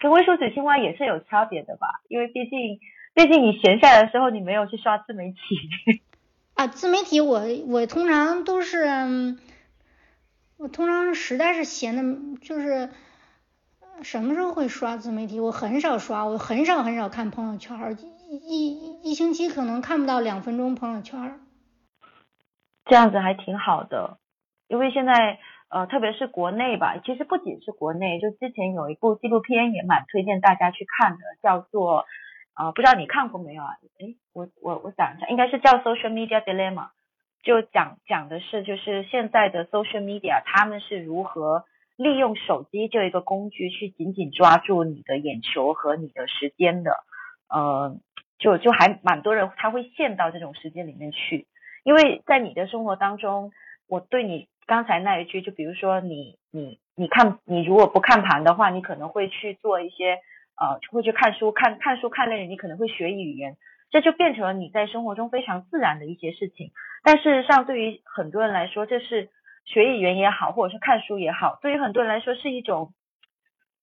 [0.00, 2.00] 跟温水煮青蛙也是有差别的吧？
[2.08, 2.78] 因为毕竟。
[3.16, 5.38] 毕竟你闲下来的时候，你没有去刷自媒体
[6.52, 6.66] 啊？
[6.66, 9.38] 自媒体我我通常都是，
[10.58, 12.02] 我通常实在是闲的，
[12.42, 12.90] 就是
[14.02, 15.40] 什么时候会刷自媒体？
[15.40, 17.76] 我很少刷，我很少很少看朋友圈，
[18.28, 21.40] 一一一星期可能看不到两分钟朋友圈。
[22.84, 24.18] 这样子还挺好的，
[24.68, 25.38] 因为现在
[25.68, 32.04] 呃，特别是国内吧，其实不仅是国内，就之前有一部纪录片也蛮推荐大家去看的，叫做。
[32.58, 33.76] 啊，不知道你看过没有啊？
[33.98, 36.88] 诶，我我我想一下，应该是叫 Social Media Dilemma，
[37.42, 41.66] 就讲讲的是就是现在的 Social Media，他们是如何
[41.96, 46.92] 利用手机这一个工具去紧紧抓住你的眼球和你的时间的。
[47.48, 47.96] 呃，
[48.38, 51.46] 就就还蛮多人他会陷到这种时间里面去，
[51.84, 53.52] 因为在你的生活当中，
[53.88, 60.18] 我对你刚才那一句，就比如说你你你看你如果不看盘的话，你可能会去做一些。
[60.58, 63.58] 呃，会去看书，看看书看累了，你可能会学语言，
[63.90, 66.72] 这就变成了你在生活中非常自然的一些事情。
[67.04, 69.28] 但事实上，对于很多人来说，这是
[69.66, 72.94] 学语言也好，或者是看书也好，对于很多人来说是一种，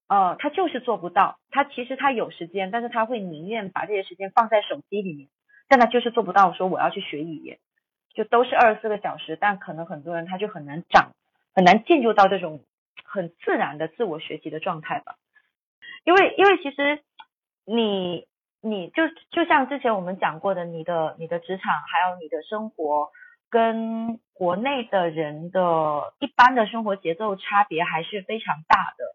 [0.08, 1.38] 呃，他就是做不到。
[1.52, 5.28] 他其实他有时间，但是他会宁愿把这些时间放在手机里面，
[5.68, 7.60] 但他就是做不到说我要去学语言，
[8.14, 11.12] 就都是二十四个小时，但可能很多人他就很难长，
[11.54, 12.64] 很难进入到这种
[13.04, 15.16] 很自然的自我学习的状态吧。
[16.06, 17.02] 因为因为其实
[17.66, 18.26] 你
[18.62, 23.12] 你就就像之前我们讲过的，你的你的职场还有你的生活
[23.54, 29.06] 跟国内的人的一般的生活节奏差别还是非常大的，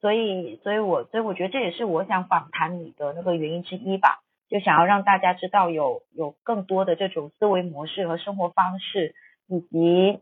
[0.00, 9.16] 所以所以我所以我觉得这也是我想访谈你的那个原因之一吧，就想要让大家知道有有更多的这种思维模式和生活方式，
[9.48, 10.20] 以及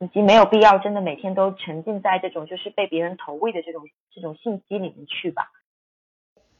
[0.00, 5.52] 以及没有必要真的每天都沉浸在这种就是被别人投喂的这种这种信息里面去吧。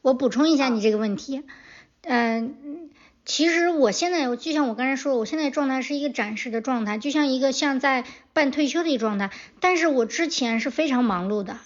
[0.01, 1.43] 我补充一下你这个问题，
[2.03, 2.89] 嗯，
[3.27, 9.31] 其实我现在就像我刚才说，我现在状态是一个展示的状态，就像一个像在半退休的一个状态。
[9.59, 11.57] 但是我之前是非常忙碌的，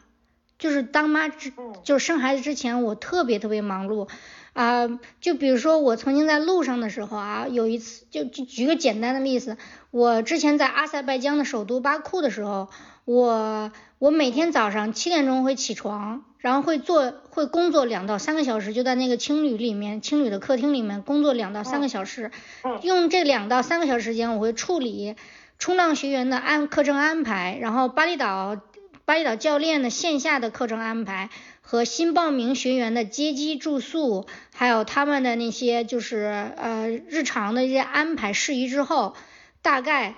[0.57, 1.53] 就是当妈之，
[1.84, 4.09] 就是生孩子之前，我特别特别忙碌
[4.53, 4.99] 啊。
[5.22, 9.57] 就比如说我曾经在路上的时候啊，有一次就就举个简单的例子，
[9.91, 12.70] 我之前在阿塞拜疆的首都巴库的时候，
[13.05, 16.26] 我我每天早上七点钟会起床。
[16.41, 22.31] 然后会做会工作两到三个小时，就在那个青旅里面，青旅的客厅里面工作两到三个小时。
[22.81, 25.15] 用这两到三个小时时间，我会处理
[25.59, 28.59] 冲浪学员的安课程安排，然后巴厘岛
[29.05, 31.29] 巴厘岛教练的线下的课程安排
[31.61, 39.15] 和新报名学员的接机住宿，还有他们的那些就是呃日常的一些安排事宜之后，
[39.61, 40.15] 大概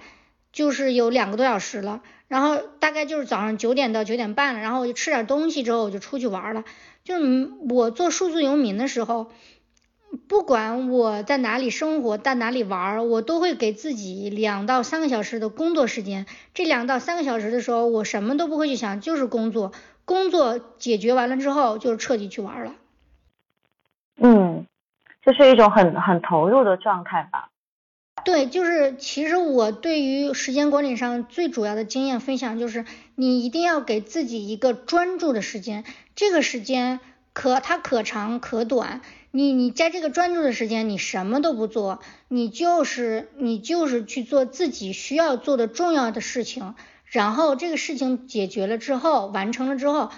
[0.53, 2.01] 就是有两个多小时了。
[2.33, 6.63] 然后大概就是早上九点到九点半了，然后我就吃点东西之后我就出去玩了。
[7.03, 9.29] 就是我做数字游民的时候，
[10.27, 16.25] 不管我在哪里生活，在哪里玩，我都会给自己两到三个小时的工作时间。
[16.55, 19.71] 这两到三个小时的时候，我什么都不会去想，就是工作。
[20.03, 22.73] 工作解决完了之后，就彻底去玩了。
[24.17, 24.65] 嗯，
[25.21, 27.49] 这是一种很很投入的状态吧。
[28.25, 35.83] 对，就是其实我对于时间管理上最主要的经验分享就是，你一定要给自己一个专注的时间，
[36.15, 36.99] 这个时间
[37.33, 39.01] 可它可长可短。
[39.31, 50.11] 你你在这个专注的时间，你什么都不做，你就是你就是去做自己需要做的重要的事情，然后这个事情解决了之后，完成了之后，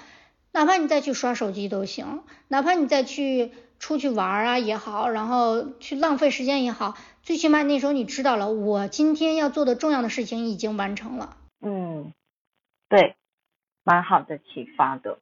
[0.51, 6.95] 哪怕你再去刷手机都行，哪怕你再去出去玩啊也好，然后去浪费时间也好，
[7.25, 11.37] 最起码那时候你知道了，我今天要做的重要的事情已经完成了。
[11.59, 12.13] 嗯，
[12.87, 13.15] 对，
[13.83, 15.17] 蛮好的启发的。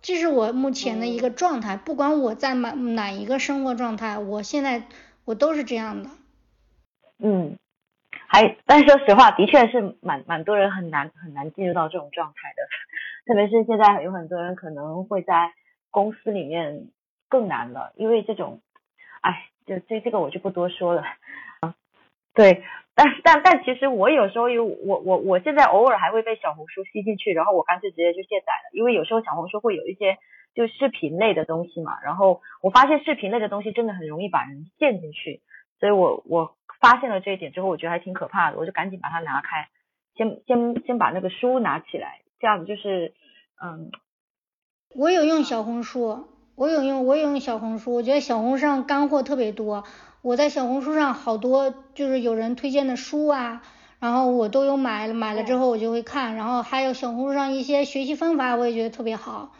[0.00, 4.88] 这是我目前的一个状态，不管我在哪哪一个生活状态，我现在
[5.24, 6.10] 我都是这样的。
[7.18, 7.56] 嗯，
[8.26, 12.62] 还但是说实话，的确是蛮蛮多人很难很难进入到这种状态的，
[13.32, 15.52] 特别是现在有很多人可能会在
[15.92, 16.88] 公司里面
[17.28, 18.60] 更难了，因为这种，
[19.20, 21.02] 哎，就这这个我就不多说了
[21.60, 21.74] 啊。
[22.34, 30.18] 对，但但但其实我有时候有我我我现在偶尔还会被小红书吸进去，然后我干脆直接就卸载了，因为有时候小红书会有一些
[30.54, 35.42] 就视频类的东西嘛，然后我发现视频类的东西真的很容易把人陷进去，
[35.78, 39.68] 所以我我发现了这一点之后，我觉得还挺可怕的，我就赶紧把它拿开，
[40.16, 43.12] 先先先把那个书拿起来，这样子就是
[43.62, 43.90] 嗯，
[44.94, 46.26] 我有用小红书，
[46.62, 49.82] 我有用我有用小红书，我觉得小红书上干货特别多。
[50.20, 53.62] 我在小红书上好多就是有人推荐的书啊，
[53.98, 59.54] 然后我都有买，买了之后我就会看，然后还有小红书上一些学习方法，我也觉得特别好。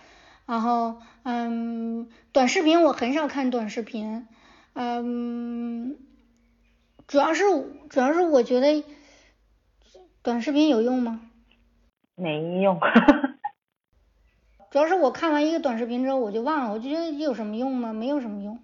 [0.46, 4.28] 然后嗯，短视频我很少看短视频，
[4.74, 5.96] 嗯，
[7.08, 7.42] 主要是
[7.90, 8.84] 主要是我觉得
[10.22, 11.20] 短视频有用吗？
[12.14, 12.78] 没用。
[14.72, 17.92] 主要是我看完一个短视频之后我就忘了，我就觉得有什么用吗？
[17.92, 18.58] 没有什么用。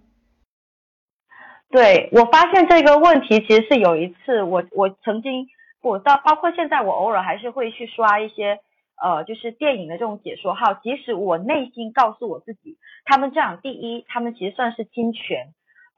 [1.71, 5.49] 对我发现这个问题，其实是有一次我我曾经
[5.83, 8.59] 我到包括现在我偶尔还是会去刷一些
[8.97, 15.53] 呃就是电影的这种解说号，即使我内心告诉我自己，他们这样第一他们其实算是侵权，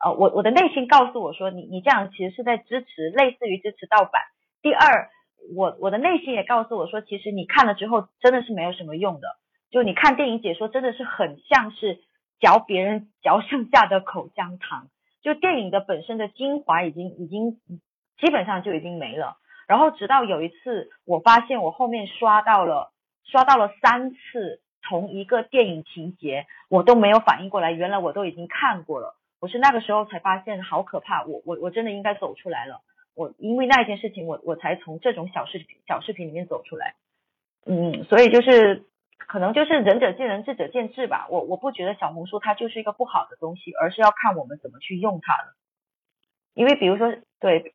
[0.05, 4.23] 呃我我的内心告诉我说你你这样其实是在支持类似于支持盗版。
[4.61, 5.09] 第二
[5.55, 9.29] 我我的内心也告诉我说，其实你看了之后真的是没有什么用的，
[9.71, 12.01] 就你看电影解说真的是很像是
[12.41, 14.89] 嚼别人嚼剩下的口香糖。
[15.23, 17.61] 就电影的本身的精华已经已经
[18.19, 19.37] 基本上就已经没了，
[19.69, 22.91] 然后直到有一次我发现我后面刷到了
[23.25, 29.15] 刷到了三次同一个电影情节，我都没有反应过来，原来我都已经看过了。
[29.41, 32.81] 我是那个时候才发现好可怕，我我我真的应该走出来了。
[33.15, 36.95] 我因为那一件事情，我我才从这种小视小视频里面走出来。
[37.67, 38.87] 嗯，所以就是。
[39.27, 41.29] 可能就是仁者见仁，智者见智吧。
[41.31, 45.55] 我我不觉得小红书它就是一个不好的东西，而是要看我们怎么去用它的。
[46.55, 47.75] 因为比如说，对，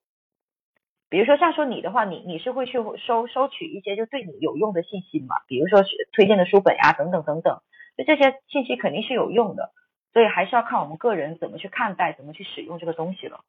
[1.10, 5.36] 比如说像说你的话，你你是会去收收取一些就对你有用的信息嘛？
[5.48, 5.82] 比如说
[6.12, 7.62] 推荐的书本呀，等等等等，
[7.98, 9.72] 就这些信息肯定是有用的。
[10.12, 13.42] 所以还是要看我们个人怎么去看待，怎么去使用这个东西了。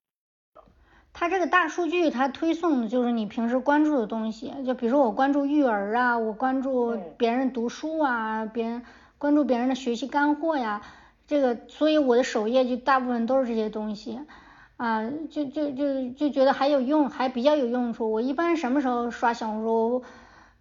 [1.18, 8.82] 它这个大数据，它推送的就是你平时关注的东西，就比如说我关注育儿啊，我关注别人读书啊，别人
[9.16, 10.82] 关注别人的学习干货呀，
[11.26, 14.20] 这个，所以我的首页就大部分都是这些东西，
[14.76, 18.12] 啊，就就就就觉得还有用，还比较有用处。
[18.12, 20.02] 我一般什么时候刷小红书？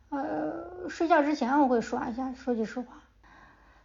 [0.07, 3.01] 呃，睡觉之前我会刷一下，说句实话。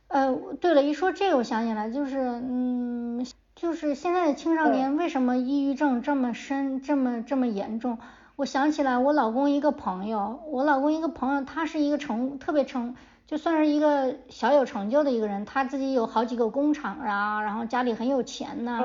[0.07, 3.27] 呃，对了，一说这个我想起来，就是嗯。
[3.61, 7.99] 就是现在的青少年为什么抑郁症这么深、这么这么严重？
[8.37, 12.95] 我想起来我老公一个朋友，我老公一个朋友，他是一个成特别成，
[13.27, 18.81] 就算是一个小有成就的一个人，他自己有好几个工厂啊，然后家里很有钱呢，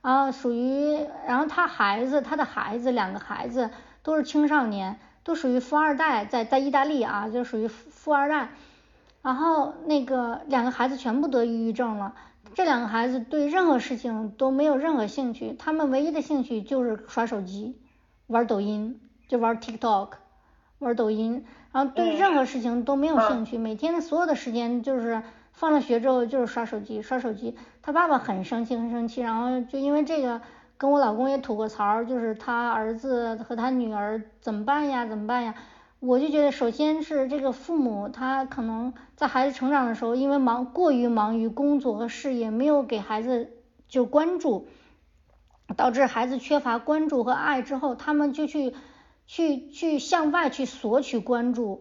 [0.00, 3.68] 然后属于，然后他孩子，他的孩子两个孩子
[4.02, 8.48] 都是青少年，都属于富二代，在在意大利啊，就属于富二代，
[9.20, 12.14] 然后那个两个孩子全部得抑郁症了。
[12.56, 17.76] 这两个孩子对任何事情都没有任何兴趣，他们唯一的兴趣就是刷手机、
[18.28, 18.98] 玩抖音，
[19.28, 20.12] 就玩 TikTok，
[20.78, 27.54] 玩抖音，然后对任何事情都没有兴趣，每天的所有的时间就是放了学之后就是刷手机，刷手机。
[27.82, 30.40] 他爸爸很生气，很生气，然后就因为这个
[30.78, 35.04] 跟我老公也吐过槽，就是他儿子和他女儿怎么办呀？
[35.04, 35.54] 怎么办呀？
[35.98, 43.50] 我就觉得，首先是这个父母，他可能在孩子成长的时候，因为忙过于忙于工作和事业，没有给孩子
[43.88, 44.68] 就关注，
[45.74, 48.74] 导致孩子缺乏关注和爱之后，他们就去
[49.26, 51.80] 去去向外去索取关注，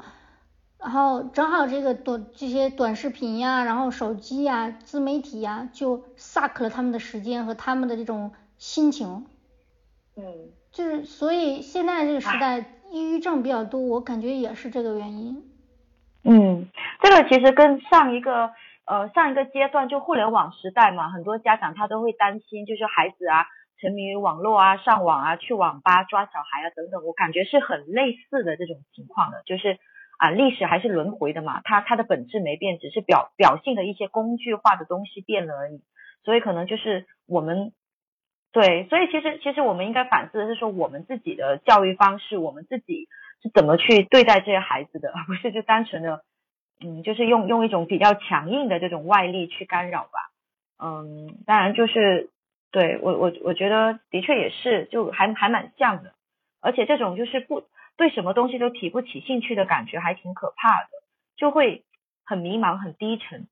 [0.79, 9.25] 然后正好这个短这些短视频呀，然后手机呀，自媒体呀，就 suck 了他们的时间和他们的这种心情。
[10.15, 10.23] 嗯，
[10.71, 12.71] 就是所以现在这个时代。
[12.95, 15.43] 抑郁症比较多，我感觉也是这个原因。
[16.23, 16.69] 嗯，
[17.01, 18.51] 这个其实跟上一个
[18.85, 23.47] 呃上一个阶段就互联网时代嘛，很多家长他都会担心，就是孩子啊
[23.81, 29.77] 沉迷于网络啊、上网啊、去网吧抓小孩啊等等，我感觉是很类似的这种情况的，就是
[30.17, 35.81] 啊历史还是轮回的嘛，它它的本质没变，只是表表性的一些工具化的东西变了而已，
[36.23, 37.73] 所以可能就是我们。
[38.55, 43.09] 对，所以其实其实我们应该反思的是说，我们自己的教育方式，我们自己
[43.43, 46.23] 是怎么去对待这些孩子的，而不是就单纯的，
[46.79, 50.31] 嗯，就是用用一种比较强硬的这种外力去干扰吧。
[50.81, 52.29] 嗯，当然就是
[52.71, 56.13] 对我我我觉得的确也是，就还还蛮像的，
[56.61, 57.65] 而且这种就是不
[57.97, 60.87] 对什么东西都提不起兴趣的感觉，还挺可怕的，
[61.35, 61.83] 就会
[62.23, 63.47] 很迷茫很低沉。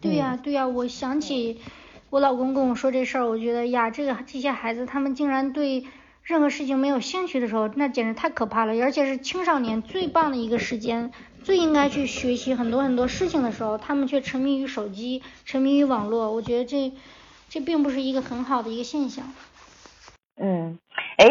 [0.00, 1.60] 对呀对呀，我想起。
[2.08, 5.84] 我老公跟我说这事儿，我觉得呀，这个这些孩子他们竟然对
[6.22, 8.72] 任何事情没有兴趣的时候，那简直太可怕了。
[8.80, 11.10] 而且是青少年最棒的一个时间，
[11.42, 16.32] 最应该去学习很多很多事情的时候，他们却沉迷于手机，沉迷于网络。
[16.32, 16.92] 我觉得这
[17.48, 19.24] 这并不是一个很好的一个现象。
[20.40, 20.78] 嗯，
[21.18, 21.26] 哎，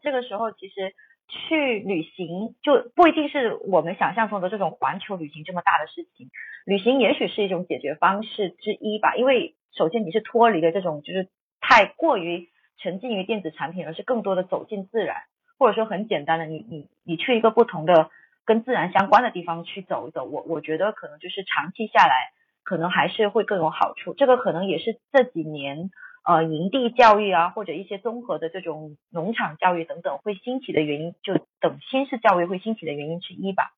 [0.00, 0.94] 这个时候其实
[1.26, 6.30] 去旅行就不一定是我们想象中的这种环球旅行这么大的事情，
[6.66, 9.56] 旅行也许是一种解决方式之一吧，因为。
[9.72, 11.28] 首先，你是脱离了这种就是
[11.60, 12.48] 太过于
[12.78, 15.22] 沉浸于电子产品，而是更多的走进自然，
[15.58, 18.10] 或者说很简单的，你你你去一个不同的
[18.44, 22.32] 跟自然相关的地方去走一走，我我觉得可能就是长期下来，
[22.64, 24.12] 可能还是会更有好处。
[24.14, 25.90] 这个可能也是这几年
[26.24, 33.72] 呃营地教育啊，或者一些综合的这种农场教育等等会兴起的原因，就等新式教育会兴起的原因之一吧。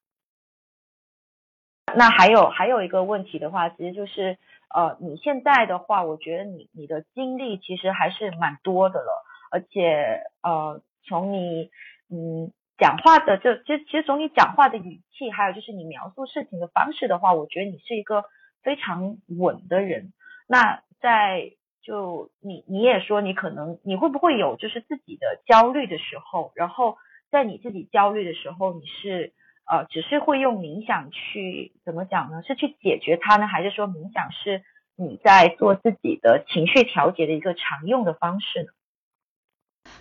[1.94, 4.38] 那还有还有一个问题的话，其实就是。
[4.74, 11.70] 呃，你现在的话，我觉得你你的经历其实还是蛮多的了，而且呃，从你
[12.10, 18.24] 嗯讲话的这，其实其实从你讲话的语气，还有就是你描述事情的方式的话，我觉得你是一个
[18.62, 20.12] 非常稳的人。
[20.48, 21.52] 那在
[21.82, 26.96] 就你你也说你可能你会不会有就是自己的焦虑的时候，然后
[27.30, 29.32] 在你自己焦虑的时候，你是。
[29.64, 32.42] 呃，只是会用冥想去怎么讲呢？
[32.46, 34.62] 是去解决它呢，还是说冥想是
[34.96, 38.68] 你在做自己的情绪调节的一个常用的方式呢？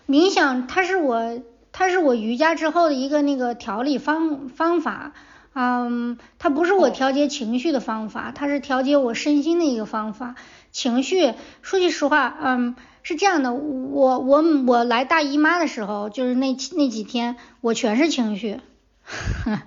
[0.08, 1.42] 冥想它是我
[1.72, 5.14] 它是我瑜伽之后的一个那个调理方方法，
[5.54, 10.36] 嗯，它不是我调节情绪的方法，它是调节我身心的一个方法。
[10.72, 18.60] 情绪说句实话，嗯，是这样的，我我我来大姨妈的时候，就是那那几天，我全是情绪。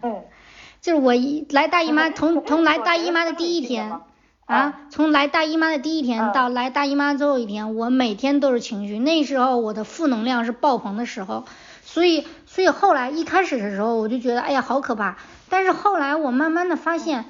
[0.03, 0.23] 嗯，
[0.81, 4.01] 就是我一来大姨妈，从从来大姨妈的第一天
[4.47, 8.99] 啊，从来大姨妈的第一天到来大姨妈最后一天，我每天都是情绪。
[8.99, 11.45] 那时候我的负能量是爆棚的时候，
[11.83, 15.17] 所以所以后来一开始的时候我就觉得哎呀好可怕，
[15.49, 17.25] 但是后来我慢慢的发现，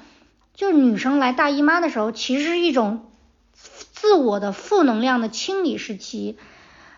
[0.53, 3.05] 就是女生来大姨妈的时候，其实是一种
[3.53, 6.37] 自我的负能量的清理时期。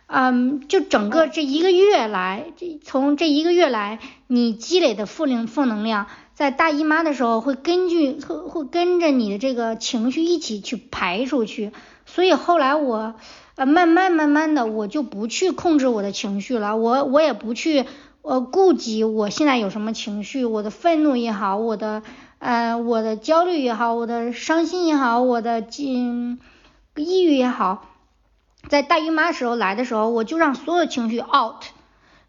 [0.09, 11.73] 嗯，就整个这一个月来，这从这一个月来，你积累的负能负能量，在大姨妈的时候会根据会会跟着你的这个情绪一起去排出去。
[12.05, 13.15] 所以后来我
[13.55, 17.83] 呃慢慢慢慢的，我就不去控制我的情绪了，我我也不去
[18.21, 22.01] 呃顾及我现在有什么情绪，我的愤怒也好，我的
[22.39, 26.39] 呃我的焦虑也好，我的伤心也好，我的嗯
[26.95, 27.83] 抑郁也好。
[28.69, 31.63] 在大姨妈时候来的时候，我就让所有情绪 out。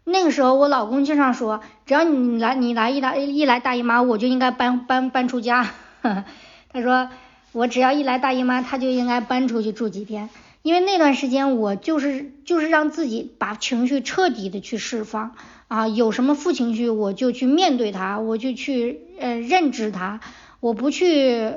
[0.05, 5.69] 那个时候我老公经常说，只要你来你来一来一来大姨妈，我就应该搬搬搬出家。
[6.01, 7.09] 他说
[7.51, 10.29] 我只要一来大姨妈，他就应该搬出去住几天，
[10.61, 15.35] 因为那段时间我就是就是让自己把情绪彻底的去释放
[15.67, 20.21] 啊，有什么负情绪我就去面对它，我就去呃认知它，
[20.61, 21.53] 我不去。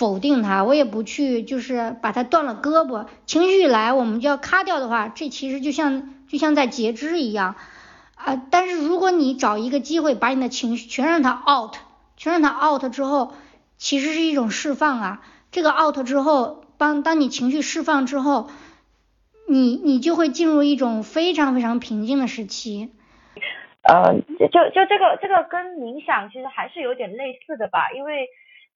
[0.00, 3.04] 否定他，我也不去，就是把他断了胳膊。
[3.26, 7.56] 情绪来，我们就要咔掉的话，这其实就像就像在截肢一样
[8.14, 8.40] 啊。
[8.50, 11.74] 但是如果你找一个机会，把你的情绪全让它 out，
[12.16, 13.34] 全让它 out 之后，
[13.76, 15.20] 其实是一种释放啊。
[15.52, 18.48] 这个 out 之后，当当你情绪释放之后，
[19.50, 22.94] 你你就会进入一种非常非常平静的时期。
[23.82, 28.26] 呃，就就这个这个跟冥想其实还是有点类似的吧，因为。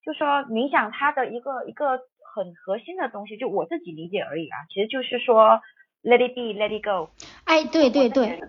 [0.05, 1.99] 就说冥想它的一个一个
[2.35, 5.61] 很核心的东西，就我自己理解而已啊，其实就是说
[6.03, 7.11] let it be，let it go。
[7.45, 8.41] 哎，对对对，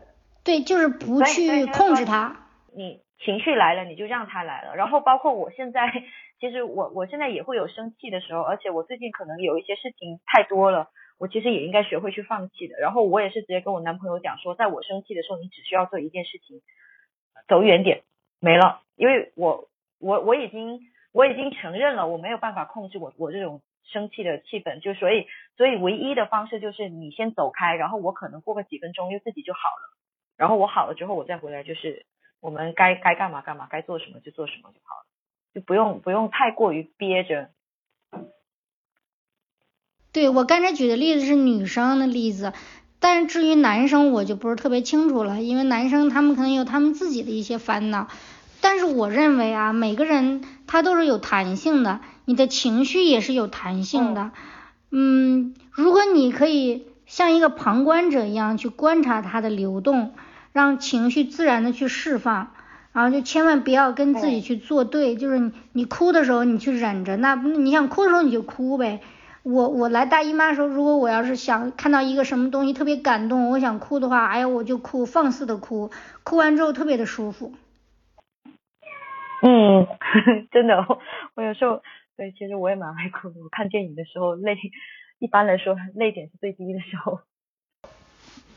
[0.43, 2.35] 对，就是不去控制它。
[2.75, 4.75] 你情绪来了，你就让它来了。
[4.75, 6.03] 然后包括我现在，
[6.41, 12.75] 其实我我现在也会有生气的时候，而且我最近可能有一些事情太多了，我其实也应该学会去放弃的。
[12.79, 16.61] 然后我也是直接跟我男朋友讲说，在我生气的时候，你只需要做一件事情，
[17.47, 18.03] 走远点，
[18.41, 20.81] 没了，因为我我我已经。
[21.15, 29.95] 我已经承认了我没有办法控制我我这种生气的气氛，就所以所以唯一的方式就是你先走开，然后我可能过个几分钟又自己就好了，
[30.35, 32.05] 然后我好了之后我再回来，就是
[32.41, 35.05] 我们该该干嘛干嘛，该做什么就做什么就好了，
[35.53, 37.49] 就不用不用太过于憋着。
[40.11, 42.51] 对我刚才举的例子是女生的例子，
[42.99, 48.09] 但是至于男生我就不是特别清楚了，因为男生他们可能有他们自己的一些烦恼。
[48.67, 54.31] 但是我认为啊，每个人他都是有弹性的，你的情绪也是有弹性的。
[54.89, 60.13] 嗯，如果你可以像一个旁观者一样去观察它的流动，
[60.51, 62.53] 让情绪自然的去释放，
[62.91, 68.99] 然后就千万不要跟自己去作对，就是你你哭的时候你去忍着，那你想哭的时候你就哭呗。
[69.43, 75.91] 我我来大姨妈的时候，如果我要是想看到一个什么东西特别感动，我想哭的话，哎呀我就哭，放肆的哭，
[76.23, 77.53] 哭完之后特别的舒服。
[79.47, 79.85] 嗯，
[80.51, 80.83] 真的，
[81.35, 81.83] 我有时候
[82.17, 83.39] 对，其实我也蛮爱哭的。
[83.43, 84.57] 我看电影的时候泪，
[85.19, 87.19] 一般来说泪点是最低的时候。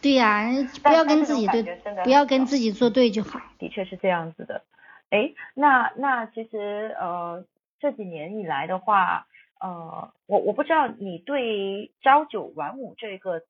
[0.01, 0.49] 对呀，
[0.83, 1.63] 不要跟自己对，
[2.05, 3.41] 不要跟自己作对就好。
[3.59, 4.63] 的确是这样子的。
[5.11, 7.45] 哎，那那其实呃
[7.79, 9.27] 这几年以来的话。
[9.61, 13.43] 呃，我我不知道你对朝九晚五这个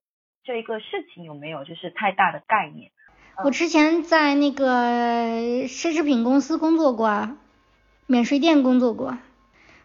[0.43, 2.93] 这一个事情有没有就是太大的概念？
[3.45, 4.67] 我之前在那个
[5.69, 7.31] 奢侈品公司工作过，
[8.07, 9.17] 免税店工作过。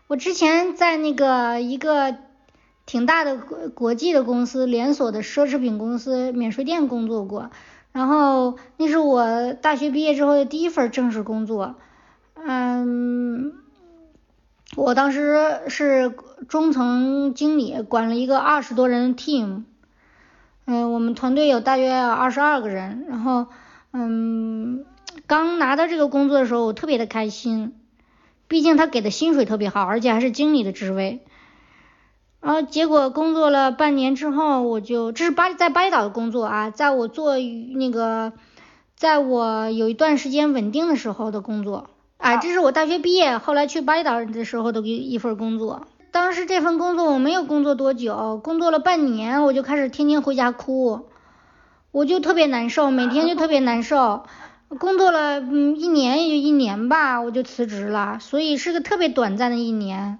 [0.07, 2.15] 我之前在那个一个
[2.85, 7.51] 挺大的国国际的公司连锁的奢侈品公司免税店工作过，
[7.91, 11.75] 然后那是我大学毕业之后的第一份正式工作，
[12.35, 13.53] 嗯。
[14.75, 16.15] 我当时是
[16.47, 19.65] 中层经理，管了一个二十多人的 team，
[20.65, 23.47] 嗯，我们团队有大约二十二个人，然后，
[23.91, 24.85] 嗯，
[25.27, 27.73] 刚拿到这个工作的时候，我特别的开心，
[28.47, 31.19] 毕竟他给的薪水特别好，而且还是经理的职位，
[32.39, 38.33] 然后结果工作了半年之后，我就这是巴在巴厘岛的工作啊，在我做那个，
[38.95, 41.89] 在我有一段时间稳定的时候的工作。
[42.17, 45.87] 啊，这是我大学毕业，后来去巴厘岛的时候的一一份工作。
[46.13, 51.09] 当时这份工作我没有工作多久，工作了半年，我就开始天天回家哭，
[51.89, 54.27] 我就特别难受，每天就特别难受。
[54.79, 58.19] 工作了嗯一年也就一年吧，我就辞职了。
[58.19, 60.19] 所以是个特别短暂的一年，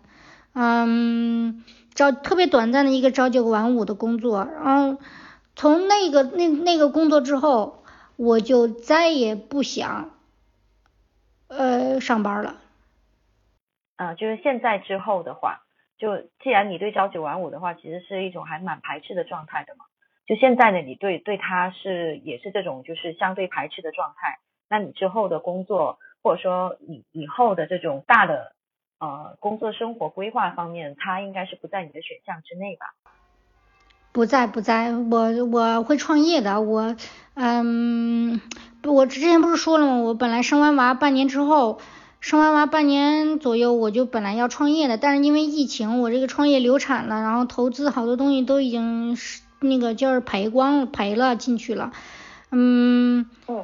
[0.53, 1.63] 嗯，
[1.93, 4.47] 朝特别短暂的一个朝九晚五的工作。
[4.63, 4.97] 然后
[5.55, 7.83] 从那个那那个工作之后，
[8.15, 10.09] 我就再也不想。
[11.49, 12.55] 呃，上班了。
[13.95, 15.62] 啊，就是现在之后的话，
[16.03, 19.85] 就既然你对朝九晚五的话，其实是一种还蛮排斥的状态的嘛。
[20.27, 24.37] 就现在呢，你对对他是也是这种就是相对排斥的状态。
[24.69, 28.51] 那你之后的工作，或者说以以后的这种大的
[28.99, 32.87] 呃工作生活规划方面，它应该是不在你的选项之内吧？
[34.11, 36.97] 不在，不在，我我会创业的，我
[37.35, 38.41] 嗯。
[38.85, 39.95] 我之前不是说了吗？
[39.99, 41.79] 我本来生完娃半年之后，
[42.23, 51.91] 生完娃半年左右，我就本来要创业的，但是因为疫情，我这个创业流产了，然后投资好多东西都已经是那个就是赔光赔了进去了。
[52.49, 53.61] 嗯，呃，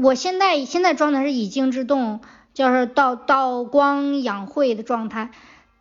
[0.00, 2.20] 我现在现在状态是以静制动，
[2.54, 5.32] 就是倒倒光养晦的状态。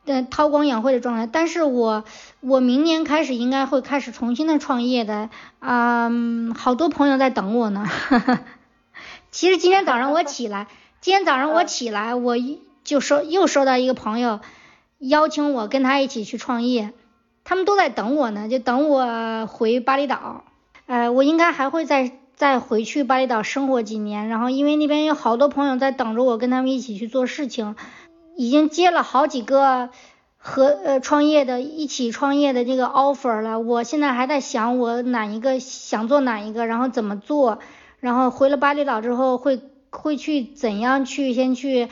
[0.06, 2.04] 嗯，韬光养晦的状态，但是我
[2.40, 5.30] 我明年开始应该会开始重新的创业的，
[5.60, 6.10] 啊，
[6.58, 7.86] 好多朋友在等我呢。
[9.30, 10.66] 其实今天早上我起来，
[11.06, 12.36] 今天早上我起来，我
[12.84, 14.40] 就收又收到一个朋友
[14.98, 16.94] 邀请我跟他一起去创业，
[17.44, 20.44] 他们都在等我呢，就等我回巴厘岛。
[20.88, 27.76] 呃，我应该还会再再回去巴厘岛生活几年，然后因为那边有好多朋友在等着我跟他们一起去做事情。
[28.36, 29.92] 已经接了好几个
[30.40, 37.60] 和呃创业的一起创业的这个 offer 了，我现在还在想我哪一个想做哪一个，然后怎么做，
[38.00, 39.62] 然后回了巴厘岛之后会
[39.98, 41.90] 会去怎样去先去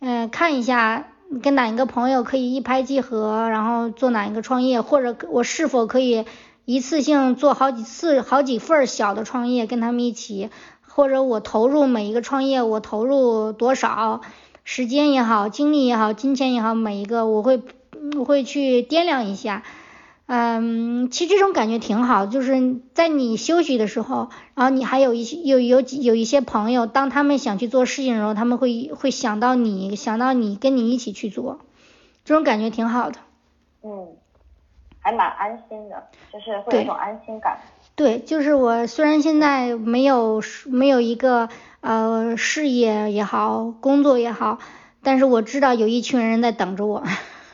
[0.00, 1.08] 嗯看一下
[1.42, 6.24] 跟哪一个朋友可以一拍即合，然后做哪一个创业，或者我是否可以
[6.64, 10.50] 一次性做好几次好几份小的创业跟他们一起，
[10.86, 14.20] 或者我投入每一个创业我投入多少。
[14.64, 17.62] 时间也好，精力也好，金钱也好，每一个我会
[18.18, 19.62] 我会去掂量一下。
[20.30, 31.60] 嗯，其实这种感觉挺好，就是在你休息的时候，然后你还有一些有有有一些朋友，当他们想去做事情的时候，他们会会想到你，想到你跟你一起去做，
[32.24, 33.18] 这种感觉挺好的。
[33.82, 34.08] 嗯，
[35.00, 37.58] 还蛮安心的，就是会有一种安心感。
[37.96, 41.48] 对，就是我虽然现在没有没有一个。
[41.80, 44.58] 呃，事业也好，工作也好，
[45.00, 47.04] 但是我知道有一群人在等着我。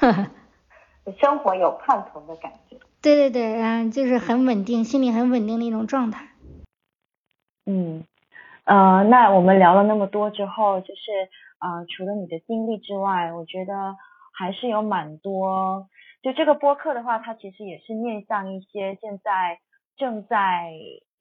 [1.20, 2.63] 生活有盼头的感觉。
[3.04, 6.30] 对对对，嗯，就是很稳定，心里很稳定的一种状态。
[7.66, 8.02] 嗯，
[8.64, 11.12] 呃，那我们聊了那么多之后，就是
[11.60, 13.94] 呃，除了你的经历之外，我觉得
[14.32, 15.86] 还是有蛮多。
[16.22, 19.58] 就这个播客的话，它其实也是面向一些现在
[19.98, 20.72] 正在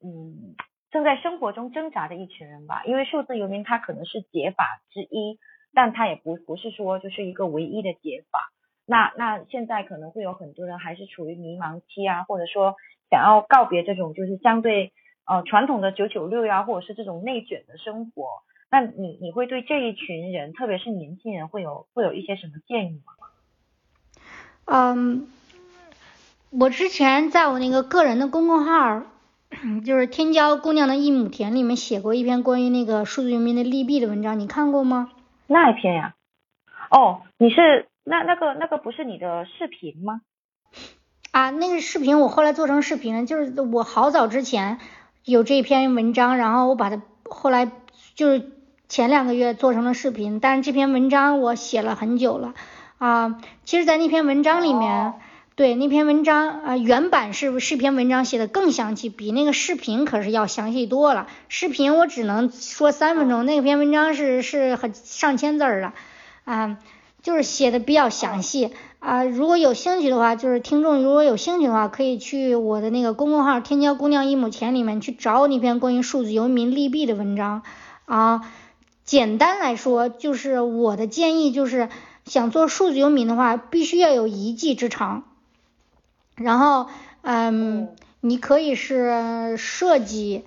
[0.02, 0.56] 嗯
[0.90, 2.82] 正在生活中挣扎的一群人吧。
[2.86, 5.38] 因为数字游民它可能是解法之一，
[5.74, 8.53] 但它也不不是说就是一个唯一的解法。
[8.86, 12.76] 那那现在可能会有很多人还是处于迷茫期啊，或者说
[13.10, 14.92] 想要告别这种就是相对
[15.26, 18.42] 呃传统的九九六呀，或者是这种内卷的生活。
[18.70, 23.12] 那你你会对这一群人，特别是年轻人，会有会有一些什么建议吗？
[24.66, 25.28] 嗯，
[26.50, 29.02] 我之前在我那个个人的公众号，
[29.86, 35.10] 就是天骄姑娘的一亩田里面写过一篇关于那个数字游民的利弊的文章，你看过吗？
[35.46, 36.14] 那一篇呀？
[36.90, 37.88] 哦，你是。
[38.04, 40.20] 那那个那个不是你的视频吗？
[41.30, 44.78] 啊，那个视频我后来做成视频了，就是我好早之前
[45.24, 47.72] 有这篇文章，然后我把它后来
[48.14, 48.52] 就是
[48.88, 52.54] 前两个月做成了视频，但是这篇文章我写了很久了
[52.98, 53.40] 啊。
[53.64, 55.14] 其实，在那篇文章里面，
[55.56, 61.26] 对那篇文章啊原版是是篇文章写的更详细，比那个视频可是要详细多了。
[61.48, 65.94] 视频我只能说三分钟，那篇文章是是很上千字儿了
[66.44, 66.78] 啊。
[67.24, 68.70] 就是写的比较详细
[69.00, 77.62] 啊，如果有兴趣的话，就是听众如果有兴趣的话，可以去我的那个公众号“天骄姑娘一亩田”里面去找我那篇关于数字游民利弊的文章
[78.04, 78.52] 啊。
[79.04, 81.88] 简单来说，就是我的建议就是，
[82.26, 85.24] 想做数字游民的话，必须要有一技之长。
[86.36, 86.88] 然后，
[87.22, 87.88] 嗯，
[88.20, 90.44] 你可以是设计，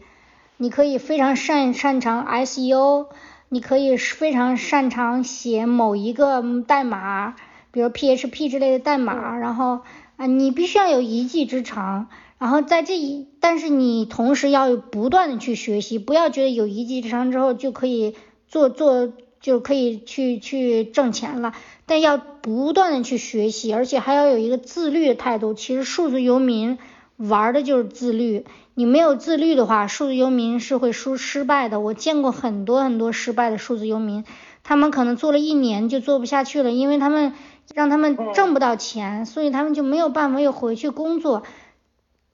[0.58, 3.08] 你可以非常擅擅长 SEO。
[3.50, 7.36] 你可以非常擅长写某一个代码，
[7.72, 9.80] 比如 PHP 之类的代码，然后
[10.18, 18.16] 啊，你必须要有一技之长，然后在这一，但是你同时要不断的去学习，不要觉得有一技之长之后就可以
[18.48, 21.54] 做做就可以去去挣钱了，
[21.86, 25.54] 但要不断的去学习，而且还要有一个自律的态度。
[25.54, 26.78] 其实数字游民
[27.18, 28.46] 玩的就是自律。
[28.74, 31.80] 你没有自律的话，数字游民是会输失败的。
[31.80, 34.24] 我见过很多很多失败的数字游民，
[34.64, 37.34] 他们可能做了一年就做不下去了，因为他们
[37.74, 41.44] 让他们挣不到钱，所以他们就没有办法又回去工作。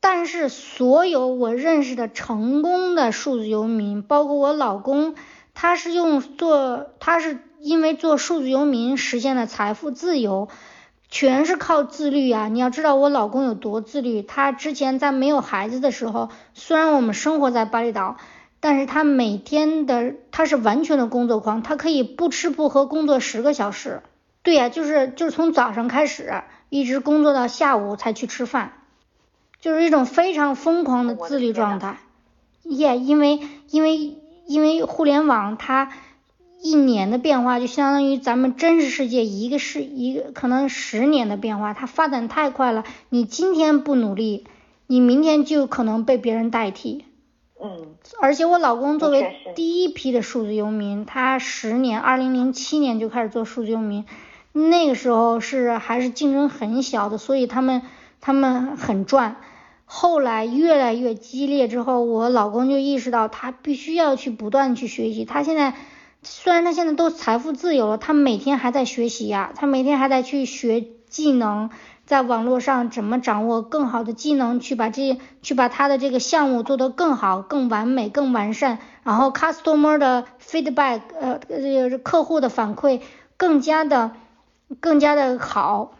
[0.01, 5.15] 但是所有我认识的成功的数字游民，包括我老公，
[5.53, 10.49] 他是用做，他是因为做数字游民实现了财富自由。
[11.14, 12.47] 全是靠自律啊！
[12.47, 18.18] 你要知道我老公有多自律，他之前在没有孩子的时候，虽然我们生活在巴厘岛，
[18.59, 24.01] 但是他每天的他是完全的工作狂，他可以不吃不喝工作十个小时。
[24.41, 28.74] 对呀，就是就是从早上开始，一直工作到下午才去吃饭，
[29.61, 31.99] 就是一种非常疯狂的自律状态。
[32.64, 33.39] 耶，因为
[33.70, 35.91] 因为因为互联网它。
[36.64, 42.86] 一年的变化就相当于咱们真实世界一个是一个可能十年的变化，它发展太快了。
[43.09, 44.45] 你今天不努力，
[44.88, 47.03] 你明天就可能被别人代替。
[47.61, 47.95] 嗯。
[48.22, 54.05] 而且我老公作为第一批的数字游民，他十年，二零零七年就开始做数字游民，
[54.53, 57.82] 那个时候是还是竞争很小的，所以他们
[58.22, 59.36] 他们很赚。
[59.84, 65.26] 后来越来越激烈之后，我老公就意识到他必须要去不断去学习。
[65.26, 65.74] 他现在。
[66.24, 71.69] 虽然他现在都财富自由了，他每天还在学习呀，他每天还在去学技能，
[72.05, 83.01] 在网络上怎么掌握更好的技能，去把这去把他的这个项目做得更好、更完美、更完善，然后 customer 的 feedback，呃，呃，客户的反馈
[83.36, 84.12] 更加的
[84.79, 85.93] 更加的好。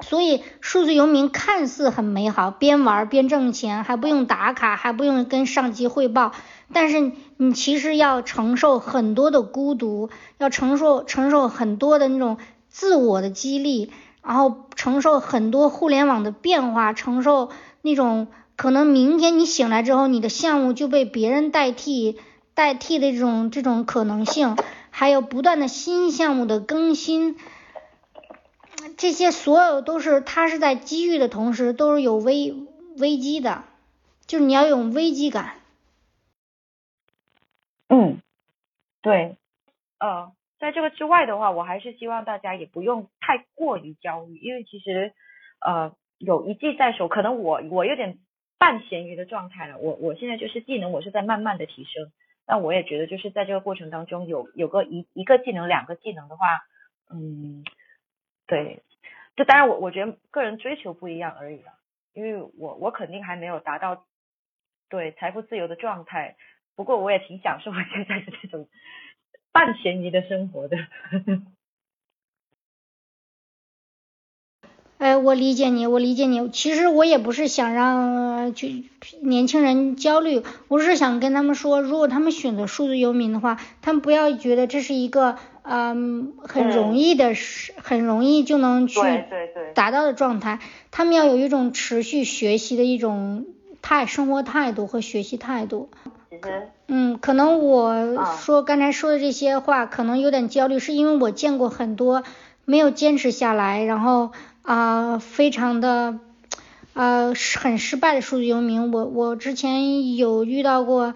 [0.00, 6.32] 所以数字游民看似很美好，边玩边挣钱，还不用打卡，还不用跟上级汇报。
[6.72, 12.38] 但是你其实要承受很多的孤独，要承受承受很多的那种
[12.68, 13.90] 自我的激励，
[14.22, 17.50] 然后承受很多互联网的变化，承受
[17.82, 22.18] 那种可能明天你醒来之后，你的项目就被别人代替
[22.54, 24.56] 代替的这种这种可能性，
[24.90, 27.36] 还有不断的新项目的更新，
[28.96, 32.54] 这些所有都是它是在机遇的同时都是有危
[32.98, 33.64] 危机的，
[34.26, 35.54] 就是你要有危机感。
[37.92, 38.22] 嗯，
[39.02, 39.36] 对，
[39.98, 45.12] 呃，在这个之外的话，我还是希望大家也不用太过于焦虑，因为其实
[45.60, 48.16] 呃有一技在手，可能我我有点
[48.56, 52.10] 半咸鱼的状态了，我我现在就是技能我是在慢慢的提升，
[52.46, 56.46] 那我也觉得就是在这个过程当中有有个一一个技能两个技能的话，
[57.12, 57.62] 嗯，
[58.46, 58.82] 对，
[59.36, 61.72] 这当然我我觉得个人追求不一样而已了，
[62.14, 64.06] 因为我我肯定还没有达到
[64.88, 66.36] 对财富自由的状态，
[66.74, 68.66] 不过我也挺享受我现在的这种
[69.52, 70.76] 半闲鱼的生活的。
[74.98, 76.48] 哎，我理解你，我理解你。
[76.50, 78.68] 其实我也不是想让就
[79.20, 89.00] 年轻人焦虑，我是想跟他们说，如果他们选择数字游民的话，他们不要觉得这是一个嗯很容易的事，很容易就能去
[89.74, 90.60] 达到的状态。
[90.92, 93.46] 他们要有一种持续学习的一种
[93.82, 95.90] 态生活态度和学习态度。
[96.86, 102.22] 嗯，可能我说刚才说的这些话可能有点焦虑，是因为我见过很多
[102.64, 104.32] 没有坚持下来，然后。
[104.64, 106.20] 啊，非常的，
[106.94, 111.14] 呃，很失败的数字游民，我我之前有遇到过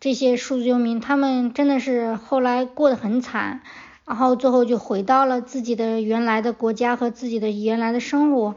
[0.00, 3.60] 这些数字游民，他们真的是后来过得很惨，
[4.04, 8.56] 然后最后就回到了自己的原来的国家和自己的原来的生活，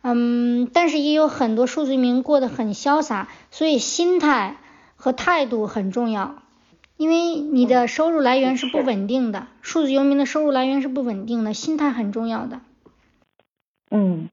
[0.00, 4.56] 嗯，但是也有很多数字游民过得很潇洒，所以心态
[5.02, 6.36] 和态度很重要，
[6.96, 12.60] 因为你的收入来源是不稳定的，数字游民的收入来源是不稳定的，心态很重要的。
[13.90, 14.30] 嗯，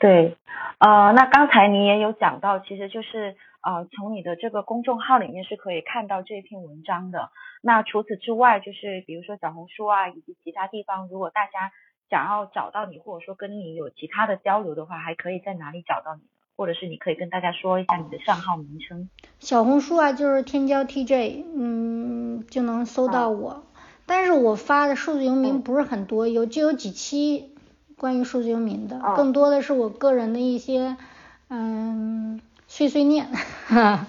[0.00, 0.36] 对，
[0.78, 7.30] 呃，那刚才你也有讲到，其实就是呃，从你的这个公众号里面是可以看到这篇文章的。
[7.62, 11.70] 那除此之外，就是比如说小红书啊，以及其他地方，如果大家
[12.10, 16.22] 想要找到你，或者说跟你有其他的交流的话，还可以在哪里找到你？
[16.56, 19.08] 或者是你可以跟大家说一下你的账号名称。
[19.38, 23.64] 小红书啊，就是天骄 TJ，嗯，就能搜到我。
[24.06, 27.50] 但是我发的数字游民不是很多，有就有几期。
[27.96, 30.96] 关于数字游民的，更多的是我个人的一些
[31.48, 33.26] 嗯碎碎念，
[33.68, 34.08] 哈，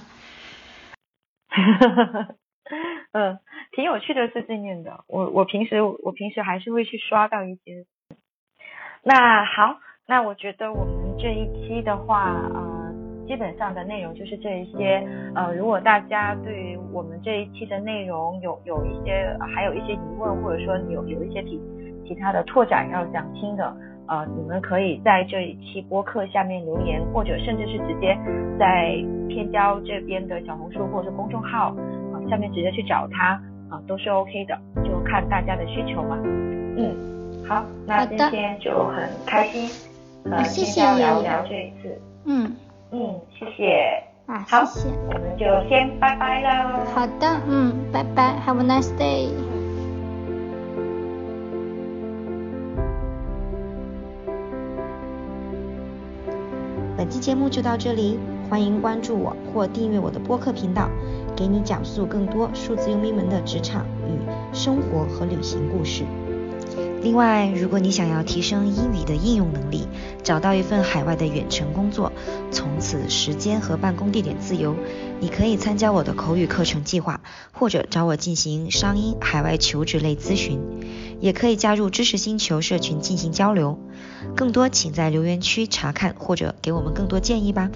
[3.12, 3.38] 嗯，
[3.72, 5.04] 挺有趣的碎碎念的。
[5.06, 7.86] 我我平时我平时还是会去刷到一些。
[9.04, 9.78] 那好，
[10.08, 12.94] 那我觉得我们这一期的话，呃，
[13.28, 15.02] 基本上的内容就是这一些。
[15.34, 21.60] 呃，如果大家对于我们这一期的内容有有一些还有一些疑问，或者说有有一些其。
[22.08, 23.76] 其他的拓展要想听的，
[24.08, 28.16] 呃，你们可以在这一期播客下面留言，或者甚至是直接
[28.60, 28.92] 在
[29.28, 31.70] 天骄这边的小红书或者是公众号
[32.14, 36.16] 啊下面直接去找他啊，都是 OK 的，就看大家的需求嘛。
[36.78, 36.96] 嗯，
[37.48, 39.68] 好，那今天就很开心
[40.26, 42.02] 和天骄聊聊这一次。
[42.26, 42.56] 嗯
[42.92, 44.04] 嗯，谢谢。
[44.26, 44.64] 啊，好，
[45.08, 46.80] 我们就先拜拜喽。
[46.96, 49.30] 好的，嗯，拜拜，Have a nice day。
[56.98, 58.18] 本期节目就到这里，
[58.50, 60.90] 欢迎关注我或订阅我的播客频道，
[61.36, 64.18] 给你讲述更多数字游民们的职场与
[64.56, 66.04] 生活和旅行故事。
[67.06, 69.88] 另外，如果你想要提升英语的应用能力，
[70.24, 72.12] 找到一份海外的远程工作，
[72.50, 74.76] 从此时间和办公地点自由，
[75.20, 77.22] 你可以参加我的口语课程计划，
[77.52, 80.60] 或者找我进行商英海外求职类咨询，
[81.20, 83.78] 也可以加入知识星球社群进行交流。
[84.36, 87.70] 更多请在留言区查看，或者给我们更多建议吧。